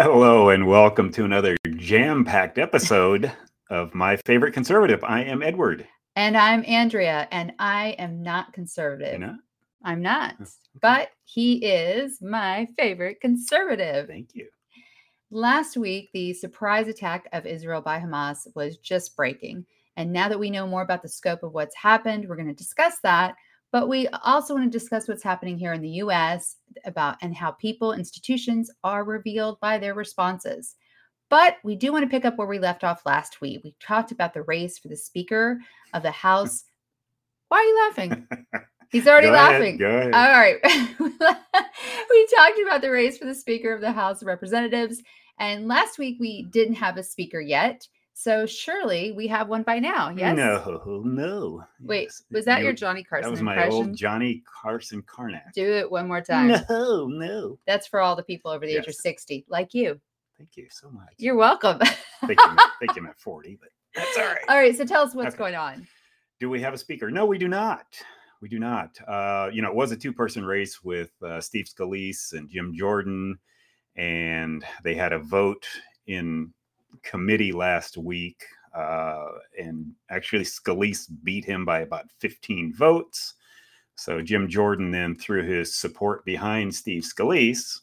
Hello, 0.00 0.48
and 0.48 0.66
welcome 0.66 1.12
to 1.12 1.24
another 1.26 1.54
jam 1.76 2.24
packed 2.24 2.56
episode 2.56 3.30
of 3.68 3.94
My 3.94 4.16
Favorite 4.24 4.54
Conservative. 4.54 5.04
I 5.04 5.22
am 5.22 5.42
Edward. 5.42 5.86
And 6.16 6.34
I'm 6.34 6.64
Andrea, 6.66 7.28
and 7.30 7.52
I 7.58 7.90
am 7.98 8.22
not 8.22 8.54
conservative. 8.54 9.20
Know? 9.20 9.36
I'm 9.84 10.00
not, 10.00 10.36
Oh, 10.40 10.46
but 10.80 11.10
he 11.24 11.56
is 11.56 12.22
my 12.22 12.66
favorite 12.78 13.20
conservative. 13.20 14.06
Thank 14.08 14.34
you. 14.34 14.48
Last 15.30 15.76
week, 15.76 16.08
the 16.14 16.32
surprise 16.32 16.88
attack 16.88 17.28
of 17.34 17.44
Israel 17.44 17.82
by 17.82 18.00
Hamas 18.00 18.48
was 18.54 18.78
just 18.78 19.14
breaking. 19.14 19.66
And 19.98 20.10
now 20.10 20.30
that 20.30 20.40
we 20.40 20.48
know 20.48 20.66
more 20.66 20.82
about 20.82 21.02
the 21.02 21.08
scope 21.08 21.42
of 21.42 21.52
what's 21.52 21.76
happened, 21.76 22.26
we're 22.26 22.36
going 22.36 22.48
to 22.48 22.54
discuss 22.54 22.98
that. 23.02 23.34
But 23.72 23.88
we 23.88 24.06
also 24.08 24.54
want 24.54 24.70
to 24.70 24.78
discuss 24.78 25.08
what's 25.08 25.22
happening 25.22 25.58
here 25.58 25.72
in 25.72 25.80
the 25.80 25.88
US 25.88 26.56
about 26.84 27.16
and 27.22 27.34
how 27.34 27.52
people, 27.52 27.94
institutions 27.94 28.70
are 28.84 29.02
revealed 29.02 29.58
by 29.60 29.78
their 29.78 29.94
responses. 29.94 30.76
But 31.30 31.56
we 31.64 31.74
do 31.74 31.90
want 31.90 32.04
to 32.04 32.10
pick 32.10 32.26
up 32.26 32.36
where 32.36 32.46
we 32.46 32.58
left 32.58 32.84
off 32.84 33.06
last 33.06 33.40
week. 33.40 33.62
We 33.64 33.74
talked 33.80 34.12
about 34.12 34.34
the 34.34 34.42
race 34.42 34.78
for 34.78 34.88
the 34.88 34.96
Speaker 34.96 35.58
of 35.94 36.02
the 36.02 36.10
House. 36.10 36.64
Why 37.48 37.58
are 37.58 37.62
you 37.62 37.80
laughing? 37.88 38.28
He's 38.90 39.06
already 39.06 39.28
Go 39.28 39.34
ahead, 39.34 39.52
laughing. 39.52 39.76
Go 39.78 39.88
ahead. 39.88 40.14
All 40.14 40.30
right. 40.30 40.56
we 42.10 42.26
talked 42.26 42.58
about 42.60 42.82
the 42.82 42.90
race 42.90 43.16
for 43.16 43.24
the 43.24 43.34
Speaker 43.34 43.72
of 43.72 43.80
the 43.80 43.92
House 43.92 44.20
of 44.20 44.28
Representatives. 44.28 45.02
And 45.38 45.66
last 45.66 45.98
week 45.98 46.18
we 46.20 46.42
didn't 46.44 46.74
have 46.74 46.98
a 46.98 47.02
speaker 47.02 47.40
yet. 47.40 47.88
So 48.14 48.46
surely 48.46 49.12
we 49.12 49.26
have 49.28 49.48
one 49.48 49.62
by 49.62 49.78
now. 49.78 50.10
Yes. 50.10 50.36
No, 50.36 51.02
no. 51.04 51.64
Wait, 51.80 52.04
Yes. 52.04 52.22
was 52.30 52.44
that 52.44 52.58
You- 52.58 52.64
your 52.66 52.72
Johnny 52.74 53.02
Carson 53.02 53.24
That 53.24 53.30
was 53.30 53.42
my 53.42 53.54
impression? 53.54 53.74
old 53.88 53.96
Johnny 53.96 54.42
Carson 54.46 55.02
Carnac. 55.02 55.52
Do 55.54 55.64
it 55.72 55.90
one 55.90 56.06
more 56.08 56.20
time. 56.20 56.48
No, 56.68 57.06
no. 57.08 57.58
That's 57.66 57.86
for 57.86 58.00
all 58.00 58.14
the 58.14 58.22
people 58.22 58.50
over 58.50 58.66
the 58.66 58.76
age 58.76 58.86
of 58.86 58.94
60, 58.94 59.44
like 59.48 59.74
you. 59.74 60.00
Thank 60.38 60.56
you 60.56 60.66
so 60.70 60.90
much. 60.90 61.14
You're 61.18 61.36
welcome. 61.36 61.78
thank 61.78 62.30
you. 62.30 62.36
I'm, 62.46 62.58
I'm 62.96 63.06
at 63.06 63.18
40, 63.18 63.58
but 63.60 63.70
that's 63.94 64.16
all 64.18 64.24
right. 64.24 64.38
all 64.48 64.56
right. 64.56 64.76
So 64.76 64.84
tell 64.84 65.02
us 65.02 65.14
what's 65.14 65.28
Okay. 65.34 65.38
going 65.38 65.54
on. 65.54 65.86
Do 66.38 66.50
we 66.50 66.60
have 66.60 66.74
a 66.74 66.78
speaker? 66.78 67.10
No, 67.10 67.24
we 67.26 67.38
do 67.38 67.48
not. 67.48 67.86
We 68.40 68.48
do 68.48 68.58
not. 68.58 68.98
Uh, 69.06 69.50
you 69.52 69.62
know, 69.62 69.68
it 69.68 69.74
was 69.74 69.92
a 69.92 69.96
two-person 69.96 70.44
race 70.44 70.82
with 70.82 71.10
uh, 71.22 71.40
Steve 71.40 71.66
Scalise 71.66 72.32
and 72.32 72.50
Jim 72.50 72.74
Jordan, 72.76 73.38
and 73.96 74.64
they 74.82 74.94
had 74.94 75.12
a 75.12 75.18
vote 75.18 75.64
in 76.06 76.52
committee 77.02 77.52
last 77.52 77.96
week, 77.96 78.44
uh, 78.74 79.26
and 79.58 79.92
actually 80.10 80.44
Scalise 80.44 81.08
beat 81.22 81.44
him 81.44 81.64
by 81.64 81.80
about 81.80 82.10
15 82.18 82.72
votes. 82.74 83.34
So 83.94 84.20
Jim 84.22 84.48
Jordan 84.48 84.90
then 84.90 85.14
threw 85.14 85.42
his 85.44 85.74
support 85.76 86.24
behind 86.24 86.74
Steve 86.74 87.02
Scalise. 87.02 87.80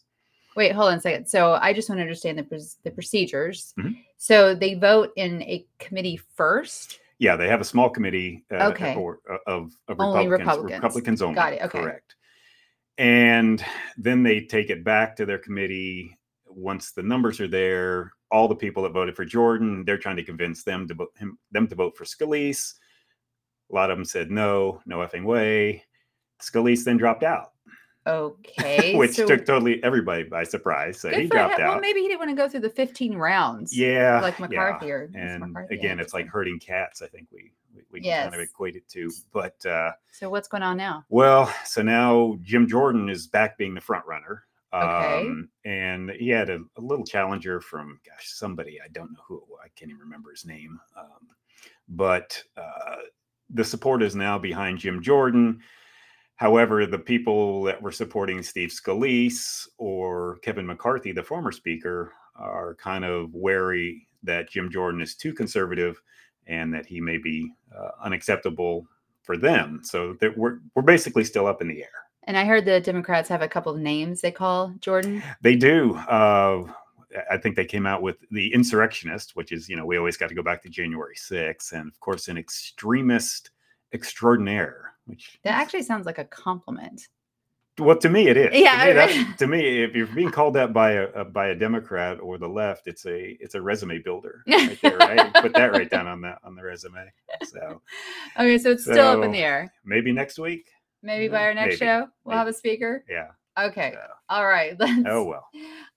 Wait, 0.56 0.72
hold 0.74 0.92
on 0.92 0.98
a 0.98 1.02
second. 1.02 1.28
So 1.28 1.54
I 1.62 1.74
just 1.74 1.88
want 1.90 2.00
to 2.00 2.04
understand 2.04 2.38
the, 2.40 2.76
the 2.84 2.92
procedures. 2.92 3.74
Mhm. 3.78 4.04
So 4.18 4.54
they 4.56 4.74
vote 4.74 5.12
in 5.16 5.42
a 5.44 5.66
committee 5.78 6.18
first. 6.36 7.00
Yeah, 7.20 7.36
they 7.36 7.48
have 7.48 7.62
a 7.62 7.66
small 7.66 7.90
committee 7.90 8.44
uh, 8.52 8.70
Okay. 8.72 8.96
or, 8.96 9.20
uh, 9.30 9.38
of, 9.46 9.72
of 9.88 10.00
Only 10.00 10.28
Republicans. 10.28 10.40
Republicans. 10.40 10.72
Republicans 10.84 11.22
only. 11.22 11.36
Got 11.36 11.54
it, 11.54 11.62
okay. 11.64 11.80
Correct. 11.82 12.16
And 12.98 13.64
then 13.98 14.24
they 14.24 14.42
take 14.42 14.70
it 14.70 14.84
back 14.84 15.16
to 15.18 15.26
their 15.26 15.38
committee. 15.38 16.18
Once 16.48 16.92
the 16.92 17.04
numbers 17.04 17.40
are 17.40 17.48
there, 17.48 18.12
all 18.32 18.48
the 18.48 18.56
people 18.56 18.84
that 18.84 18.92
voted 18.94 19.16
for 19.16 19.26
Jordan, 19.26 19.84
they're 19.86 19.98
trying 19.98 20.16
to 20.18 20.24
convince 20.24 20.64
them 20.64 20.88
to 20.88 20.94
vote 20.94 21.12
him, 21.18 21.38
them 21.52 21.68
to 21.68 21.76
vote 21.76 21.98
for 21.98 22.04
Scalise. 22.06 22.76
A 23.72 23.76
lot 23.76 23.92
of 23.92 23.98
them 23.98 24.06
said 24.06 24.30
no, 24.32 24.82
no 24.86 24.98
effing 25.00 25.24
way. 25.26 25.84
Scalise 26.42 26.84
then 26.84 26.98
dropped 26.98 27.24
out, 27.24 27.52
Okay. 28.08 28.96
which 28.98 29.16
so 29.16 29.28
took 29.28 29.46
totally 29.46 29.84
everybody 29.84 30.24
by 30.24 30.44
surprise. 30.44 31.00
So 31.00 31.10
he 31.10 31.28
dropped 31.28 31.60
him. 31.60 31.66
out. 31.66 31.72
Well, 31.74 31.80
maybe 31.82 32.02
he 32.02 32.08
didn't 32.08 32.20
want 32.20 32.32
to 32.32 32.36
go 32.36 32.48
through 32.48 32.62
the 32.62 32.70
15 32.70 33.16
rounds. 33.16 33.76
yeah, 33.78 34.22
Like 34.22 34.40
yeah. 34.40 34.48
McCarthy 34.48 34.92
or 34.92 35.10
and 35.16 35.42
McCarthy, 35.54 35.76
again, 35.76 36.00
it's 36.00 36.14
like 36.14 36.28
herding 36.28 36.60
cats. 36.60 37.02
I 37.02 37.08
think 37.08 37.28
we 37.32 37.52
we, 37.76 37.82
we 37.92 38.02
can 38.02 38.12
kind 38.24 38.34
of 38.34 38.40
Yes. 38.40 38.50
equate 38.50 38.76
it 38.76 38.88
to, 38.90 39.12
but 39.32 39.64
uh, 39.66 39.92
So 40.12 40.30
what's 40.30 40.48
going 40.48 40.64
on 40.64 40.78
now? 40.78 41.06
well, 41.10 41.54
so 41.66 41.82
now 41.84 42.38
Jim 42.42 42.68
Jordan 42.68 43.10
is 43.10 43.28
back 43.28 43.58
being 43.58 43.76
the 43.76 43.82
front 43.82 44.06
runner. 44.08 44.46
Okay. 44.74 45.28
Um, 45.28 45.50
and 45.66 46.12
he 46.12 46.30
had 46.30 46.50
a, 46.50 46.60
a 46.78 46.82
little 46.82 47.06
challenger 47.06 47.60
from 47.60 48.00
gosh 48.06 48.28
somebody 48.28 48.80
I 48.84 48.88
don't 48.90 49.12
know 49.12 49.22
who 49.28 49.38
it 49.38 49.44
was. 49.50 49.60
I 49.66 49.70
can't 49.76 49.90
even 49.90 50.02
remember 50.02 50.32
his 50.32 50.46
name. 50.46 50.80
Um, 50.98 51.28
but 51.88 52.42
uh, 52.56 52.98
the 53.50 53.64
support 53.64 54.04
is 54.04 54.16
now 54.16 54.38
behind 54.38 54.78
Jim 54.78 55.02
Jordan. 55.02 55.60
However, 56.36 56.86
the 56.86 57.00
people 57.00 57.64
that 57.64 57.82
were 57.82 57.92
supporting 57.92 58.42
Steve 58.44 58.70
Scalise 58.70 59.68
or 59.78 60.38
Kevin 60.38 60.66
McCarthy, 60.66 61.12
the 61.12 61.24
former 61.24 61.52
speaker, 61.52 62.14
are 62.36 62.76
kind 62.76 63.04
of 63.04 63.34
wary 63.34 64.08
that 64.24 64.50
Jim 64.50 64.70
Jordan 64.72 65.02
is 65.02 65.16
too 65.16 65.34
conservative 65.34 66.02
and 66.48 66.74
that 66.74 66.86
he 66.86 67.02
may 67.02 67.18
be 67.18 67.52
uh, 67.78 67.90
unacceptable 68.04 68.88
for 69.24 69.36
them. 69.36 69.82
So 69.84 70.16
that 70.22 70.38
we're 70.38 70.60
we're 70.76 70.82
basically 70.84 71.24
still 71.24 71.48
up 71.48 71.62
in 71.62 71.68
the 71.68 71.82
air. 71.82 72.09
And 72.30 72.38
I 72.38 72.46
heard 72.46 72.64
the 72.64 72.80
Democrats 72.80 73.28
have 73.30 73.42
a 73.42 73.48
couple 73.48 73.74
of 73.74 73.80
names 73.80 74.22
they 74.22 74.30
call 74.32 74.72
Jordan. 74.82 75.24
They 75.42 75.56
do. 75.56 75.96
Uh, 75.96 76.72
I 77.32 77.38
think 77.38 77.56
they 77.56 77.66
came 77.66 77.88
out 77.88 78.04
with 78.04 78.18
the 78.30 78.54
insurrectionist, 78.54 79.36
which 79.36 79.52
is, 79.52 79.68
you 79.68 79.76
know, 79.76 79.84
we 79.84 79.98
always 79.98 80.16
got 80.16 80.30
to 80.30 80.36
go 80.36 80.44
back 80.44 80.62
to 80.62 80.70
January 80.70 81.16
6th, 81.16 81.72
and 81.74 81.88
of 81.88 82.00
course, 82.00 82.28
an 82.28 82.38
extremist 82.38 83.50
extraordinaire, 83.94 84.94
which 85.06 85.40
That 85.44 85.60
actually 85.60 85.82
sounds 85.82 86.06
like 86.06 86.20
a 86.20 86.24
compliment. 86.24 87.08
well, 87.80 87.98
to 87.98 88.10
me, 88.10 88.28
it 88.28 88.38
is. 88.38 88.50
Yeah, 88.54 88.86
to 88.86 88.94
me, 88.94 89.00
right. 89.00 89.38
to 89.40 89.48
me, 89.48 89.84
if 89.84 89.96
you're 89.96 90.06
being 90.06 90.30
called 90.30 90.54
that 90.54 90.72
by 90.72 90.92
a, 90.92 91.06
a 91.16 91.26
by 91.26 91.48
a 91.48 91.56
Democrat 91.56 92.20
or 92.20 92.38
the 92.38 92.48
left, 92.48 92.86
it's 92.86 93.08
a 93.08 93.38
it's 93.40 93.56
a 93.56 93.62
resume 93.62 93.98
builder, 94.04 94.44
right 94.48 94.78
there, 94.84 94.98
right? 94.98 95.34
Put 95.34 95.54
that 95.54 95.72
right 95.72 95.90
down 95.90 96.06
on 96.06 96.22
the 96.22 96.36
on 96.44 96.54
the 96.54 96.62
resume. 96.62 97.12
So 97.46 97.82
Okay, 98.38 98.60
so 98.60 98.70
it's 98.70 98.84
still 98.84 99.08
up 99.08 99.24
in 99.24 99.32
the 99.32 99.40
air. 99.40 99.74
maybe 99.84 100.12
next 100.12 100.38
week. 100.38 100.70
Maybe 101.02 101.26
yeah, 101.26 101.32
by 101.32 101.44
our 101.44 101.54
next 101.54 101.80
maybe, 101.80 101.92
show, 101.92 102.08
we'll 102.24 102.38
have 102.38 102.48
a 102.48 102.54
speaker. 102.54 103.04
Yeah. 103.10 103.28
Okay. 103.58 103.94
All 104.30 104.48
right. 104.48 104.76
Let's, 104.80 105.02
oh 105.06 105.24
well. 105.24 105.48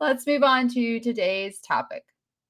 Let's 0.01 0.27
move 0.27 0.43
on 0.43 0.69
to 0.71 1.01
today's 1.01 1.61
topic 1.61 2.05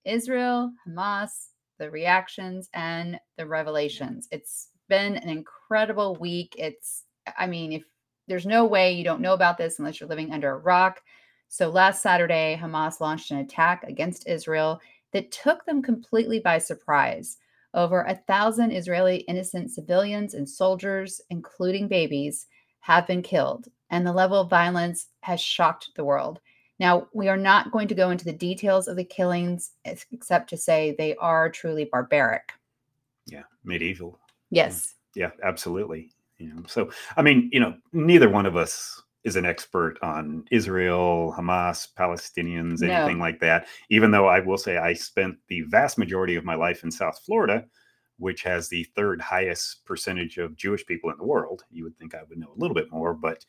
Israel, 0.04 0.72
Hamas, 0.86 1.48
the 1.78 1.90
reactions, 1.90 2.68
and 2.74 3.18
the 3.36 3.46
revelations. 3.46 4.28
It's 4.30 4.68
been 4.88 5.16
an 5.16 5.28
incredible 5.28 6.16
week. 6.16 6.54
It's, 6.58 7.04
I 7.38 7.46
mean, 7.46 7.72
if 7.72 7.84
there's 8.28 8.46
no 8.46 8.64
way 8.64 8.92
you 8.92 9.04
don't 9.04 9.20
know 9.20 9.34
about 9.34 9.58
this 9.58 9.78
unless 9.78 10.00
you're 10.00 10.08
living 10.08 10.32
under 10.32 10.52
a 10.52 10.58
rock. 10.58 11.00
So 11.48 11.68
last 11.68 12.02
Saturday, 12.02 12.58
Hamas 12.60 13.00
launched 13.00 13.30
an 13.30 13.38
attack 13.38 13.84
against 13.84 14.26
Israel 14.26 14.80
that 15.12 15.30
took 15.30 15.64
them 15.66 15.82
completely 15.82 16.38
by 16.40 16.58
surprise. 16.58 17.36
Over 17.74 18.02
a 18.02 18.14
thousand 18.14 18.72
Israeli 18.72 19.18
innocent 19.28 19.70
civilians 19.70 20.34
and 20.34 20.48
soldiers, 20.48 21.20
including 21.30 21.88
babies, 21.88 22.46
have 22.80 23.06
been 23.06 23.22
killed, 23.22 23.68
and 23.90 24.06
the 24.06 24.12
level 24.12 24.40
of 24.40 24.50
violence 24.50 25.08
has 25.20 25.40
shocked 25.40 25.90
the 25.96 26.04
world. 26.04 26.40
Now, 26.78 27.08
we 27.12 27.28
are 27.28 27.36
not 27.36 27.70
going 27.70 27.88
to 27.88 27.94
go 27.94 28.10
into 28.10 28.24
the 28.24 28.32
details 28.32 28.88
of 28.88 28.96
the 28.96 29.04
killings 29.04 29.72
except 29.84 30.50
to 30.50 30.56
say 30.56 30.94
they 30.98 31.14
are 31.16 31.48
truly 31.48 31.84
barbaric. 31.84 32.52
Yeah. 33.26 33.44
Medieval. 33.64 34.18
Yes. 34.50 34.94
yeah 35.14 35.30
absolutely 35.42 36.10
you 36.38 36.48
know 36.48 36.62
so 36.66 36.90
i 37.16 37.22
mean 37.22 37.48
you 37.52 37.60
know 37.60 37.74
neither 37.92 38.28
one 38.28 38.46
of 38.46 38.56
us 38.56 39.02
is 39.24 39.36
an 39.36 39.44
expert 39.44 39.98
on 40.02 40.44
israel 40.50 41.34
hamas 41.36 41.88
palestinians 41.98 42.80
No. 42.80 42.92
anything 42.92 43.18
like 43.18 43.40
that 43.40 43.66
even 43.90 44.10
though 44.10 44.26
i 44.26 44.40
will 44.40 44.58
say 44.58 44.78
i 44.78 44.92
spent 44.92 45.36
the 45.48 45.62
vast 45.62 45.98
majority 45.98 46.36
of 46.36 46.44
my 46.44 46.54
life 46.54 46.84
in 46.84 46.90
south 46.90 47.20
florida 47.24 47.64
which 48.18 48.42
has 48.42 48.68
the 48.68 48.84
third 48.96 49.20
highest 49.20 49.84
percentage 49.84 50.38
of 50.38 50.56
jewish 50.56 50.84
people 50.86 51.10
in 51.10 51.16
the 51.18 51.24
world 51.24 51.64
you 51.70 51.84
would 51.84 51.96
think 51.98 52.14
i 52.14 52.22
would 52.28 52.38
know 52.38 52.52
a 52.54 52.58
little 52.58 52.74
bit 52.74 52.90
more 52.90 53.14
but 53.14 53.44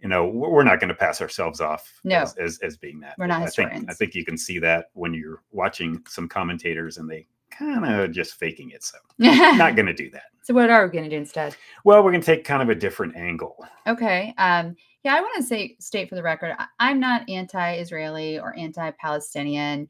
you 0.00 0.08
know 0.08 0.26
we're 0.28 0.62
not 0.64 0.80
going 0.80 0.88
to 0.88 0.94
pass 0.94 1.20
ourselves 1.20 1.60
off 1.60 2.00
No. 2.04 2.16
as, 2.20 2.34
as, 2.36 2.58
as 2.62 2.76
being 2.76 3.00
that 3.00 3.16
We're 3.18 3.26
not 3.26 3.42
I 3.42 3.46
think, 3.46 3.90
I 3.90 3.94
think 3.94 4.14
you 4.14 4.24
can 4.24 4.38
see 4.38 4.58
that 4.60 4.86
when 4.94 5.12
you're 5.12 5.42
watching 5.50 6.02
some 6.06 6.28
commentators 6.28 6.98
and 6.98 7.10
they 7.10 7.26
kind 7.50 7.84
of 7.84 8.12
just 8.12 8.34
faking 8.34 8.70
it 8.70 8.84
so 8.84 8.98
not 9.18 9.74
going 9.74 9.86
to 9.86 9.94
do 9.94 10.08
that 10.10 10.24
so, 10.42 10.54
what 10.54 10.70
are 10.70 10.86
we 10.86 10.90
going 10.92 11.04
to 11.04 11.10
do 11.10 11.16
instead? 11.16 11.54
well, 11.84 12.02
we're 12.02 12.10
going 12.10 12.22
to 12.22 12.26
take 12.26 12.42
kind 12.42 12.62
of 12.62 12.70
a 12.70 12.74
different 12.74 13.14
angle. 13.16 13.54
Okay. 13.86 14.32
Um, 14.38 14.76
yeah, 15.04 15.14
I 15.14 15.20
want 15.20 15.36
to 15.36 15.42
say, 15.42 15.76
state 15.80 16.08
for 16.08 16.14
the 16.14 16.22
record, 16.22 16.54
I- 16.58 16.66
I'm 16.78 17.00
not 17.00 17.28
anti-Israeli 17.28 18.38
or 18.38 18.56
anti-Palestinian. 18.56 19.88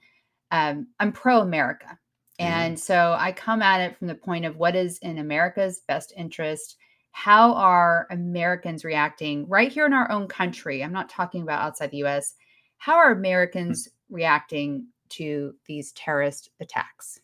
Um, 0.51 0.89
I'm 1.01 1.13
pro-America, 1.13 1.99
Mhm. 2.41 2.45
and 2.47 2.81
so 2.81 3.15
I 3.19 3.33
come 3.33 3.63
at 3.63 3.81
it 3.81 3.97
from 3.97 4.07
the 4.07 4.15
point 4.15 4.45
of 4.45 4.57
what 4.57 4.77
is 4.77 4.99
in 4.99 5.19
America's 5.19 5.81
best 5.89 6.13
interest. 6.17 6.77
How 7.13 7.55
are 7.55 8.07
Americans 8.11 8.85
reacting 8.85 9.49
right 9.49 9.73
here 9.73 9.87
in 9.87 9.93
our 9.93 10.11
own 10.11 10.29
country? 10.29 10.85
I'm 10.85 10.93
not 10.93 11.09
talking 11.09 11.43
about 11.43 11.63
outside 11.63 11.91
the 11.91 11.99
U.S. 11.99 12.35
How 12.77 12.95
are 12.97 13.11
Americans 13.13 13.89
reacting 14.09 14.87
to 15.11 15.55
these 15.67 15.93
terrorist 15.93 16.51
attacks? 16.61 17.19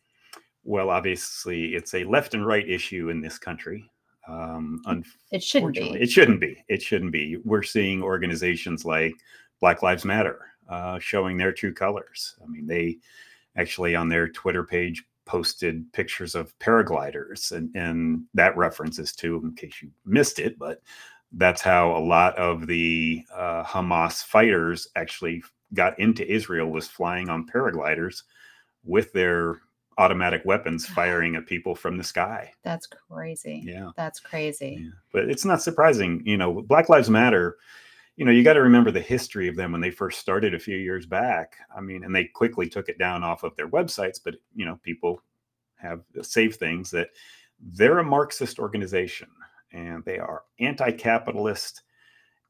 Well, 0.65 0.91
obviously, 0.91 1.75
it's 1.75 1.95
a 1.95 2.05
left 2.05 2.35
and 2.35 2.47
right 2.47 2.69
issue 2.69 3.11
in 3.11 3.21
this 3.21 3.39
country. 3.39 3.91
Um, 4.27 4.81
It 5.31 5.43
shouldn't 5.43 5.75
be. 5.75 5.91
it 5.91 6.11
shouldn't 6.11 6.41
be. 6.41 6.65
It 6.69 6.83
shouldn't 6.83 7.13
be. 7.13 7.37
We're 7.45 7.63
seeing 7.63 8.03
organizations 8.03 8.85
like 8.85 9.15
Black 9.61 9.83
Lives 9.83 10.05
Matter 10.05 10.47
uh, 10.69 10.99
showing 10.99 11.37
their 11.37 11.53
true 11.53 11.75
colors. 11.75 12.37
I 12.43 12.47
mean, 12.47 12.67
they 12.67 12.99
actually 13.57 13.95
on 13.95 14.09
their 14.09 14.29
Twitter 14.29 14.65
page 14.65 15.05
posted 15.27 15.91
pictures 15.93 16.35
of 16.35 16.59
paragliders, 16.59 17.53
and, 17.53 17.75
and 17.75 18.25
that 18.35 18.57
references 18.57 19.13
to, 19.17 19.41
in 19.43 19.53
case 19.55 19.81
you 19.83 19.91
missed 20.05 20.39
it, 20.39 20.59
but 20.59 20.83
that's 21.33 21.63
how 21.63 21.97
a 21.97 21.99
lot 21.99 22.37
of 22.37 22.67
the 22.67 23.25
uh, 23.35 23.65
Hamas 23.65 24.23
fighters 24.25 24.89
actually 24.97 25.43
got 25.73 25.99
into 25.99 26.31
Israel 26.31 26.71
was 26.71 26.87
flying 26.87 27.29
on 27.29 27.47
paragliders 27.47 28.23
with 28.85 29.13
their 29.13 29.61
automatic 29.99 30.43
weapons 30.45 30.87
firing 30.95 31.37
at 31.37 31.47
people 31.47 31.75
from 31.75 31.97
the 31.97 32.05
sky. 32.05 32.53
That's 32.63 32.87
crazy. 32.87 33.63
Yeah. 33.65 33.91
That's 33.97 34.21
crazy. 34.21 34.79
Yeah. 34.81 34.91
But 35.13 35.31
it's 35.31 35.45
not 35.45 35.63
surprising, 35.63 36.23
you 36.25 36.37
know, 36.37 36.63
Black 36.63 36.89
Lives 36.89 37.11
Matter, 37.11 37.57
you 38.17 38.25
know, 38.25 38.31
you 38.31 38.45
got 38.45 38.53
to 38.53 38.63
remember 38.63 38.91
the 38.91 39.01
history 39.01 39.49
of 39.49 39.57
them 39.57 39.73
when 39.73 39.81
they 39.81 39.91
first 39.91 40.21
started 40.21 40.55
a 40.55 40.59
few 40.59 40.77
years 40.77 41.05
back. 41.05 41.57
I 41.77 41.81
mean, 41.81 42.05
and 42.05 42.15
they 42.15 42.25
quickly 42.27 42.69
took 42.69 42.89
it 42.89 42.99
down 42.99 43.25
off 43.25 43.43
of 43.43 43.57
their 43.57 43.69
websites, 43.69 44.21
but 44.23 44.37
you 44.55 44.65
know, 44.65 44.79
people 44.83 45.21
have 45.77 46.03
saved 46.23 46.57
things 46.57 46.91
that 46.93 47.09
they're 47.61 47.99
a 47.99 48.05
Marxist 48.05 48.59
organization 48.59 49.29
and 49.73 50.05
they 50.05 50.19
are 50.19 50.45
anti-capitalist, 50.61 51.83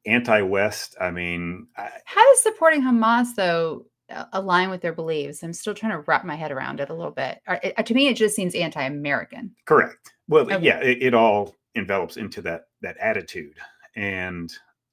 anti-West. 0.04 0.96
I 1.00 1.10
mean, 1.10 1.66
I, 1.76 1.88
How 2.04 2.24
does 2.28 2.42
supporting 2.42 2.82
Hamas 2.82 3.34
though 3.34 3.86
align 4.32 4.70
with 4.70 4.80
their 4.80 4.92
beliefs? 4.92 5.42
I'm 5.42 5.52
still 5.52 5.74
trying 5.74 5.92
to 5.92 6.04
wrap 6.06 6.24
my 6.24 6.34
head 6.34 6.52
around 6.52 6.80
it 6.80 6.90
a 6.90 6.94
little 6.94 7.10
bit. 7.12 7.40
It- 7.62 7.86
to 7.86 7.94
me, 7.94 8.08
it 8.08 8.14
just 8.16 8.36
seems 8.36 8.54
anti-American. 8.54 9.54
correct. 9.66 10.12
Well, 10.28 10.44
Okay. 10.44 10.64
yeah, 10.64 10.78
it, 10.80 11.02
it 11.02 11.14
all 11.14 11.54
envelops 11.74 12.16
into 12.16 12.40
that 12.42 12.68
that 12.80 12.96
attitude, 12.98 13.56
and 13.96 14.50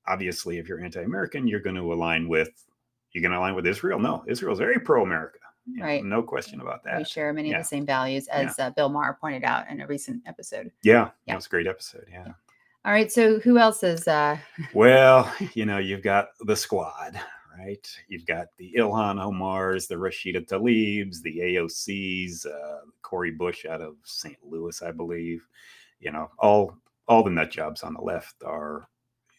obviously, 0.07 0.57
if 0.57 0.67
you're 0.67 0.81
anti-American, 0.83 1.47
you're 1.47 1.59
going 1.61 1.75
to 1.75 1.93
align 1.93 2.27
with 2.27 2.49
you're 3.13 3.21
going 3.21 3.31
to 3.31 3.37
align 3.37 3.55
with 3.55 3.65
Israel. 3.67 3.99
No, 3.99 4.23
Israel's 4.27 4.59
very 4.59 4.79
pro-America. 4.79 5.37
Right. 5.79 6.03
No 6.03 6.23
question 6.23 6.59
about 6.61 6.83
that. 6.85 6.97
We 6.97 7.03
share 7.03 7.31
many 7.33 7.49
yeah. 7.51 7.57
of 7.57 7.63
the 7.63 7.67
same 7.67 7.85
values, 7.85 8.25
Yeah. 8.27 8.39
as 8.49 8.57
uh, 8.59 8.69
Bill 8.71 8.89
Maher 8.89 9.17
pointed 9.21 9.43
out 9.43 9.69
in 9.69 9.79
a 9.81 9.87
recent 9.87 10.21
episode. 10.25 10.71
Yeah, 10.83 11.09
Yeah. 11.27 11.33
that 11.33 11.35
was 11.35 11.45
a 11.45 11.49
great 11.49 11.67
episode. 11.67 12.05
Yeah. 12.11 12.27
All 12.83 12.91
right, 12.91 13.11
so 13.11 13.39
who 13.39 13.57
else 13.57 13.83
is? 13.83 14.07
Uh, 14.07 14.37
Well, 14.73 15.31
you 15.53 15.65
know, 15.65 15.77
you've 15.77 16.01
got 16.03 16.29
the 16.41 16.55
squad, 16.55 17.19
right? 17.57 17.87
You've 18.07 18.25
got 18.25 18.47
the 18.57 18.73
Ilhan 18.77 19.17
Omars, 19.17 19.87
the 19.87 19.95
Rashida 19.95 20.47
Tlaibs, 20.47 21.21
the 21.21 21.37
AOCs, 21.37 22.45
uh, 22.45 22.85
Cori 23.01 23.31
Bush 23.31 23.65
out 23.65 23.81
of 23.81 23.95
St. 24.03 24.37
Louis, 24.43 24.81
I 24.81 24.91
believe. 24.91 25.45
You 25.99 26.11
know, 26.11 26.29
all 26.39 26.77
all 27.07 27.23
the 27.23 27.29
nut 27.29 27.51
jobs 27.51 27.83
on 27.83 27.93
the 27.93 28.01
left 28.01 28.35
are, 28.45 28.87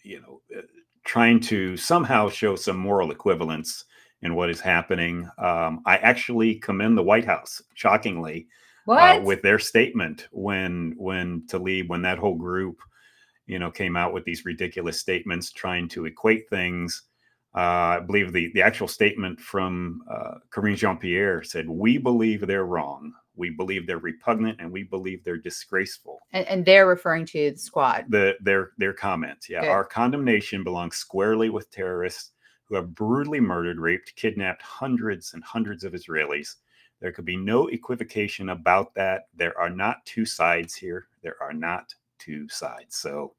you 0.02 0.20
know, 0.20 0.40
uh, 0.56 0.62
trying 1.04 1.40
to 1.40 1.76
somehow 1.76 2.28
show 2.28 2.54
some 2.56 2.76
moral 2.76 3.10
equivalence 3.10 3.84
in 4.22 4.34
what 4.34 4.50
is 4.50 4.60
happening. 4.60 5.28
Um, 5.38 5.82
I 5.84 5.96
actually 5.98 6.56
commend 6.56 6.96
the 6.96 7.02
White 7.02 7.24
House, 7.24 7.62
shockingly, 7.74 8.46
uh, 9.20 9.20
with 9.24 9.42
their 9.42 9.58
statement 9.58 10.28
when 10.32 10.94
when 10.96 11.44
Talib, 11.48 11.88
when 11.88 12.02
that 12.02 12.18
whole 12.18 12.36
group, 12.36 12.80
you 13.46 13.58
know, 13.58 13.70
came 13.70 13.96
out 13.96 14.12
with 14.12 14.24
these 14.24 14.44
ridiculous 14.44 15.00
statements 15.00 15.50
trying 15.50 15.88
to 15.88 16.06
equate 16.06 16.48
things. 16.48 17.02
Uh, 17.54 17.98
I 17.98 18.00
believe 18.00 18.32
the 18.32 18.50
the 18.54 18.62
actual 18.62 18.88
statement 18.88 19.40
from 19.40 20.02
uh, 20.10 20.38
Karine 20.50 20.76
Jean 20.76 20.96
Pierre 20.96 21.42
said, 21.42 21.68
"We 21.68 21.98
believe 21.98 22.46
they're 22.46 22.66
wrong. 22.66 23.12
We 23.36 23.50
believe 23.50 23.86
they're 23.86 23.98
repugnant, 23.98 24.60
and 24.60 24.70
we 24.70 24.84
believe 24.84 25.22
they're 25.22 25.36
disgraceful." 25.36 26.18
and, 26.32 26.46
and 26.46 26.64
they're 26.64 26.86
referring 26.86 27.26
to 27.26 27.50
the 27.50 27.58
squad. 27.58 28.06
The 28.08 28.36
their 28.40 28.70
their 28.78 28.94
comments, 28.94 29.48
yeah, 29.48 29.60
Good. 29.60 29.70
our 29.70 29.84
condemnation 29.84 30.64
belongs 30.64 30.96
squarely 30.96 31.50
with 31.50 31.70
terrorists 31.70 32.30
who 32.64 32.76
have 32.76 32.94
brutally 32.94 33.40
murdered, 33.40 33.78
raped, 33.78 34.16
kidnapped 34.16 34.62
hundreds 34.62 35.34
and 35.34 35.44
hundreds 35.44 35.84
of 35.84 35.92
Israelis. 35.92 36.56
There 37.00 37.12
could 37.12 37.26
be 37.26 37.36
no 37.36 37.66
equivocation 37.66 38.48
about 38.48 38.94
that. 38.94 39.26
There 39.34 39.58
are 39.58 39.68
not 39.68 40.06
two 40.06 40.24
sides 40.24 40.74
here. 40.74 41.08
There 41.22 41.36
are 41.42 41.52
not 41.52 41.94
two 42.18 42.48
sides. 42.48 42.96
So, 42.96 43.34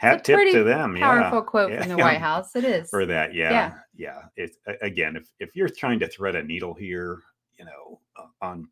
hat 0.00 0.24
tip 0.24 0.38
to 0.52 0.64
them. 0.64 0.96
Powerful 0.96 1.38
yeah, 1.38 1.44
quote 1.44 1.72
yeah, 1.72 1.80
from 1.80 1.88
the 1.90 1.96
White 2.02 2.20
House. 2.20 2.56
It 2.56 2.64
is. 2.64 2.88
for 2.88 3.04
that. 3.04 3.34
Yeah, 3.34 3.50
Yeah. 3.50 3.74
yeah. 3.96 4.22
It's 4.36 4.56
again, 4.80 5.14
if 5.16 5.28
if 5.40 5.54
you're 5.54 5.68
trying 5.68 5.98
to 6.00 6.08
thread 6.08 6.36
a 6.36 6.42
needle 6.42 6.72
here, 6.72 7.18
you 7.58 7.66
know, 7.66 8.00
uh, 8.16 8.26
on 8.40 8.66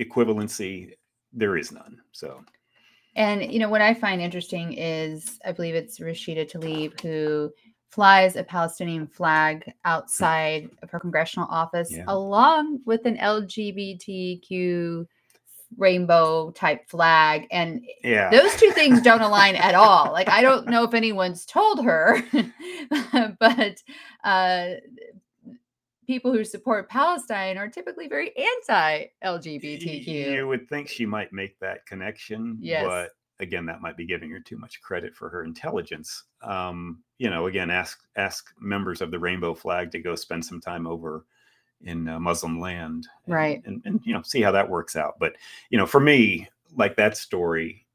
equivalency, 0.00 0.94
there 1.32 1.56
is 1.56 1.70
none. 1.70 2.00
So, 2.10 2.42
And 3.14 3.52
you 3.52 3.60
know 3.60 3.68
what 3.68 3.80
I 3.80 3.94
find 3.94 4.20
interesting 4.20 4.72
is 4.72 5.38
I 5.44 5.52
believe 5.52 5.76
it's 5.76 6.00
Rashida 6.00 6.50
Tlaib 6.50 7.00
who 7.00 7.52
flies 7.90 8.34
a 8.34 8.42
Palestinian 8.42 9.06
flag 9.06 9.72
outside 9.84 10.68
of 10.82 10.90
her 10.90 10.98
congressional 10.98 11.46
office 11.48 11.92
Yeah. 11.92 12.02
along 12.08 12.80
with 12.86 13.06
an 13.06 13.16
LGBTQ 13.18 15.06
rainbow 15.76 16.50
type 16.52 16.88
flag 16.88 17.46
and 17.50 17.84
yeah, 18.02 18.30
those 18.30 18.54
two 18.56 18.70
things 18.72 19.00
don't 19.00 19.20
align 19.22 19.56
at 19.56 19.74
all 19.74 20.12
like 20.12 20.28
i 20.28 20.40
don't 20.42 20.66
know 20.68 20.84
if 20.84 20.94
anyone's 21.02 21.44
told 21.44 21.84
her 21.84 22.22
but 23.40 23.82
uh 24.24 24.70
people 26.06 26.32
who 26.32 26.44
support 26.44 26.88
palestine 26.88 27.56
are 27.56 27.68
typically 27.68 28.08
very 28.08 28.32
anti 28.36 29.04
lgbtq 29.24 30.06
You 30.06 30.46
would 30.48 30.68
think 30.68 30.88
she 30.88 31.06
might 31.06 31.32
make 31.32 31.58
that 31.60 31.86
connection, 31.86 32.58
Yes. 32.60 32.84
but 32.86 33.10
again, 33.40 33.66
that 33.66 33.80
might 33.80 33.96
be 33.96 34.06
giving 34.06 34.30
her 34.30 34.38
too 34.40 34.56
much 34.56 34.80
credit 34.80 35.14
for 35.14 35.28
her 35.28 35.42
intelligence. 35.42 36.22
Um, 36.42 37.02
you 37.18 37.30
know, 37.30 37.46
again, 37.46 37.68
ask 37.70 37.98
ask 38.16 38.52
members 38.60 39.00
of 39.00 39.10
the 39.10 39.18
rainbow 39.18 39.54
flag 39.54 39.90
to 39.92 39.98
go 39.98 40.14
spend 40.14 40.44
some 40.44 40.60
time 40.60 40.86
over 40.86 41.24
in 41.82 42.08
uh, 42.08 42.18
Muslim 42.20 42.58
land, 42.60 43.06
and- 43.26 43.34
Right. 43.34 43.62
And, 43.66 43.82
and 43.84 44.00
you 44.04 44.12
know, 44.14 44.22
see 44.22 44.40
how 44.42 44.52
that 44.52 44.68
works 44.68 44.96
out. 44.96 45.14
But 45.18 45.34
you 45.70 45.78
know, 45.78 45.86
for 45.86 46.00
me, 46.00 46.48
like 46.76 46.96
that 46.96 47.16
story 47.16 47.86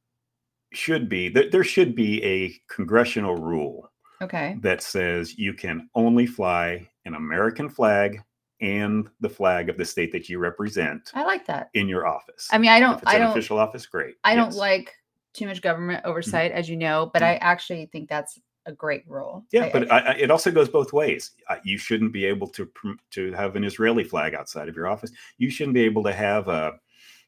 should 0.72 1.10
be 1.10 1.30
there 1.30 1.64
should 1.64 1.96
be 1.96 2.24
a 2.24 2.54
congressional 2.72 3.36
rule 3.36 3.90
okay 4.22 4.56
that 4.62 4.84
says 4.84 5.36
you 5.38 5.52
can 5.54 5.90
only 5.96 6.28
fly 6.28 6.88
an 7.06 7.16
American 7.16 7.68
flag 7.68 8.22
and 8.62 9.10
the 9.20 9.30
flag 9.30 9.68
of 9.70 9.78
the 9.78 9.86
state 9.86 10.12
that 10.12 10.30
you 10.30 10.38
represent 10.38 11.10
i 11.16 11.24
like 11.24 11.44
that 11.48 11.70
in 11.74 11.88
your 11.90 12.06
office. 12.06 12.48
i 12.52 12.58
mean 12.60 12.70
i 12.70 12.80
don't 12.80 13.02
it's 13.02 13.08
i 13.08 13.16
an 13.16 13.22
don't 13.22 13.32
official 13.32 13.58
office, 13.58 13.88
great. 13.88 14.16
i 14.24 14.36
don't 14.36 14.50
Mm-hmm. 14.50 14.60
like 14.60 14.94
too 15.34 15.48
much 15.48 15.62
government 15.64 16.06
oversight 16.06 16.52
as 16.52 16.70
you 16.70 16.76
know 16.78 17.10
but 17.14 17.24
i 17.24 17.36
actually 17.38 17.88
think 17.88 18.08
that's 18.10 18.38
a 18.66 18.72
great 18.72 19.04
rule 19.08 19.46
Yeah, 19.52 19.66
I- 19.66 19.70
but 19.72 19.92
I, 19.92 20.00
I, 20.00 20.12
it 20.14 20.32
also 20.32 20.52
goes 20.52 20.70
both 20.70 20.94
ways. 20.94 21.32
You 21.64 21.78
shouldn't 21.78 22.14
be 22.14 22.26
able 22.26 22.48
to 22.50 22.70
to 23.12 23.32
have 23.34 23.56
an 23.56 23.64
Israeli 23.64 24.04
flag 24.04 24.36
outside 24.36 24.70
of 24.70 24.76
your 24.76 24.88
office. 24.88 25.12
You 25.38 25.50
shouldn't 25.50 25.74
be 25.74 25.84
able 25.84 26.04
to 26.04 26.14
have 26.14 26.48
a, 26.48 26.74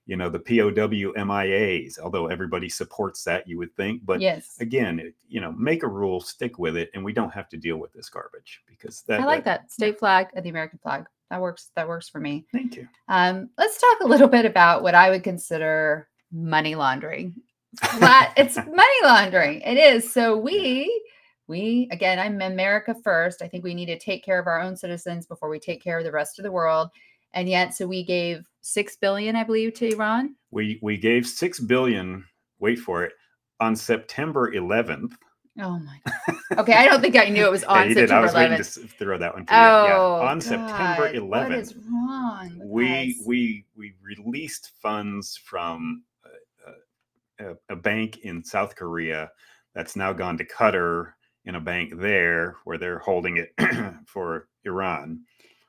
you 0.06 0.18
know, 0.18 0.30
the 0.30 0.40
POW 0.40 1.14
MIAs. 1.16 2.00
Although 2.00 2.28
everybody 2.28 2.70
supports 2.70 3.24
that, 3.24 3.48
you 3.48 3.58
would 3.58 3.76
think. 3.76 4.06
But 4.06 4.22
yes 4.22 4.58
again, 4.60 5.00
it, 5.00 5.16
you 5.28 5.42
know, 5.42 5.52
make 5.54 5.84
a 5.84 5.88
rule, 5.88 6.22
stick 6.22 6.60
with 6.60 6.78
it, 6.78 6.92
and 6.94 7.04
we 7.04 7.14
don't 7.14 7.34
have 7.34 7.50
to 7.50 7.58
deal 7.58 7.78
with 7.78 7.94
this 7.94 8.10
garbage 8.10 8.62
because 8.68 9.02
that. 9.04 9.22
i 9.22 9.26
like 9.26 9.46
that 9.46 9.72
state 9.72 9.98
flag 9.98 10.28
and 10.36 10.46
the 10.46 10.50
american 10.50 10.80
flag 10.84 11.06
that 11.30 11.40
works 11.42 11.72
that 11.76 11.88
works 11.88 12.10
for 12.10 12.20
me 12.20 12.46
Thank 12.52 12.76
you. 12.76 12.88
Um, 13.08 13.50
let's 13.58 13.80
talk 13.80 14.02
a 14.02 14.08
little 14.08 14.28
bit 14.28 14.46
about 14.46 14.84
what 14.84 14.96
I 14.96 15.10
would 15.10 15.24
consider 15.24 16.10
money 16.32 16.76
laundering. 16.76 17.36
It's 18.38 18.58
money 18.58 19.00
laundering. 19.04 19.62
It 19.62 19.78
is. 19.78 20.12
So 20.12 20.38
we, 20.48 21.04
we 21.52 21.88
again, 21.92 22.18
I'm 22.18 22.42
America 22.42 22.96
first. 23.04 23.42
I 23.42 23.48
think 23.48 23.64
we 23.64 23.76
need 23.76 23.88
to 23.88 24.00
take 24.00 24.24
care 24.24 24.40
of 24.40 24.48
our 24.48 24.60
own 24.62 24.76
citizens 24.76 25.28
before 25.28 25.50
we 25.50 25.60
take 25.60 25.84
care 25.84 26.00
of 26.00 26.06
the 26.06 26.12
rest 26.12 26.40
of 26.40 26.44
the 26.44 26.52
world. 26.52 26.90
And 27.34 27.48
yet, 27.48 27.74
so 27.76 27.86
we 27.86 28.04
gave 28.04 28.44
six 28.62 28.96
billion, 28.96 29.36
I 29.36 29.44
believe, 29.44 29.74
to 29.76 29.94
Iran. 29.94 30.36
We 30.50 30.80
we 30.82 30.98
gave 30.98 31.28
six 31.28 31.60
billion. 31.60 32.26
Wait 32.60 32.80
for 32.80 33.04
it. 33.04 33.14
On 33.60 33.76
September 33.76 34.52
11th. 34.52 35.12
Oh 35.60 35.78
my 35.80 35.98
god. 36.06 36.38
Okay, 36.60 36.74
I 36.74 36.86
don't 36.86 37.02
think 37.02 37.18
I 37.18 37.26
knew 37.26 37.46
it 37.46 37.52
was 37.52 37.64
on 37.66 37.82
Yeah, 37.82 37.84
you 37.90 37.96
did. 37.96 38.04
I 38.12 38.26
September 38.26 38.26
was 38.26 38.34
waiting 38.34 38.88
to 38.88 38.96
throw 38.98 39.18
that 39.18 39.34
one 39.34 39.46
to 39.46 39.54
you. 39.54 39.60
Oh, 39.60 39.86
yeah. 40.22 40.30
On 40.30 40.42
September 40.42 41.12
God, 41.12 41.22
What 41.30 41.52
is 41.52 41.74
11th, 41.74 41.92
wrong? 41.92 42.62
we 42.64 43.18
us? 43.20 43.28
we 43.28 43.66
we 43.76 43.94
released 44.02 44.72
funds 44.82 45.38
from 45.44 46.04
a, 47.40 47.46
a, 47.46 47.56
a 47.70 47.76
bank 47.76 48.20
in 48.20 48.42
South 48.42 48.76
Korea 48.76 49.30
that's 49.76 49.96
now 49.98 50.14
gone 50.14 50.38
to 50.38 50.46
Qatar 50.46 51.14
in 51.46 51.56
a 51.56 51.60
bank 51.62 51.94
there 51.98 52.56
where 52.66 52.78
they're 52.78 53.00
holding 53.00 53.38
it 53.38 53.54
for 54.06 54.48
Iran. 54.66 55.22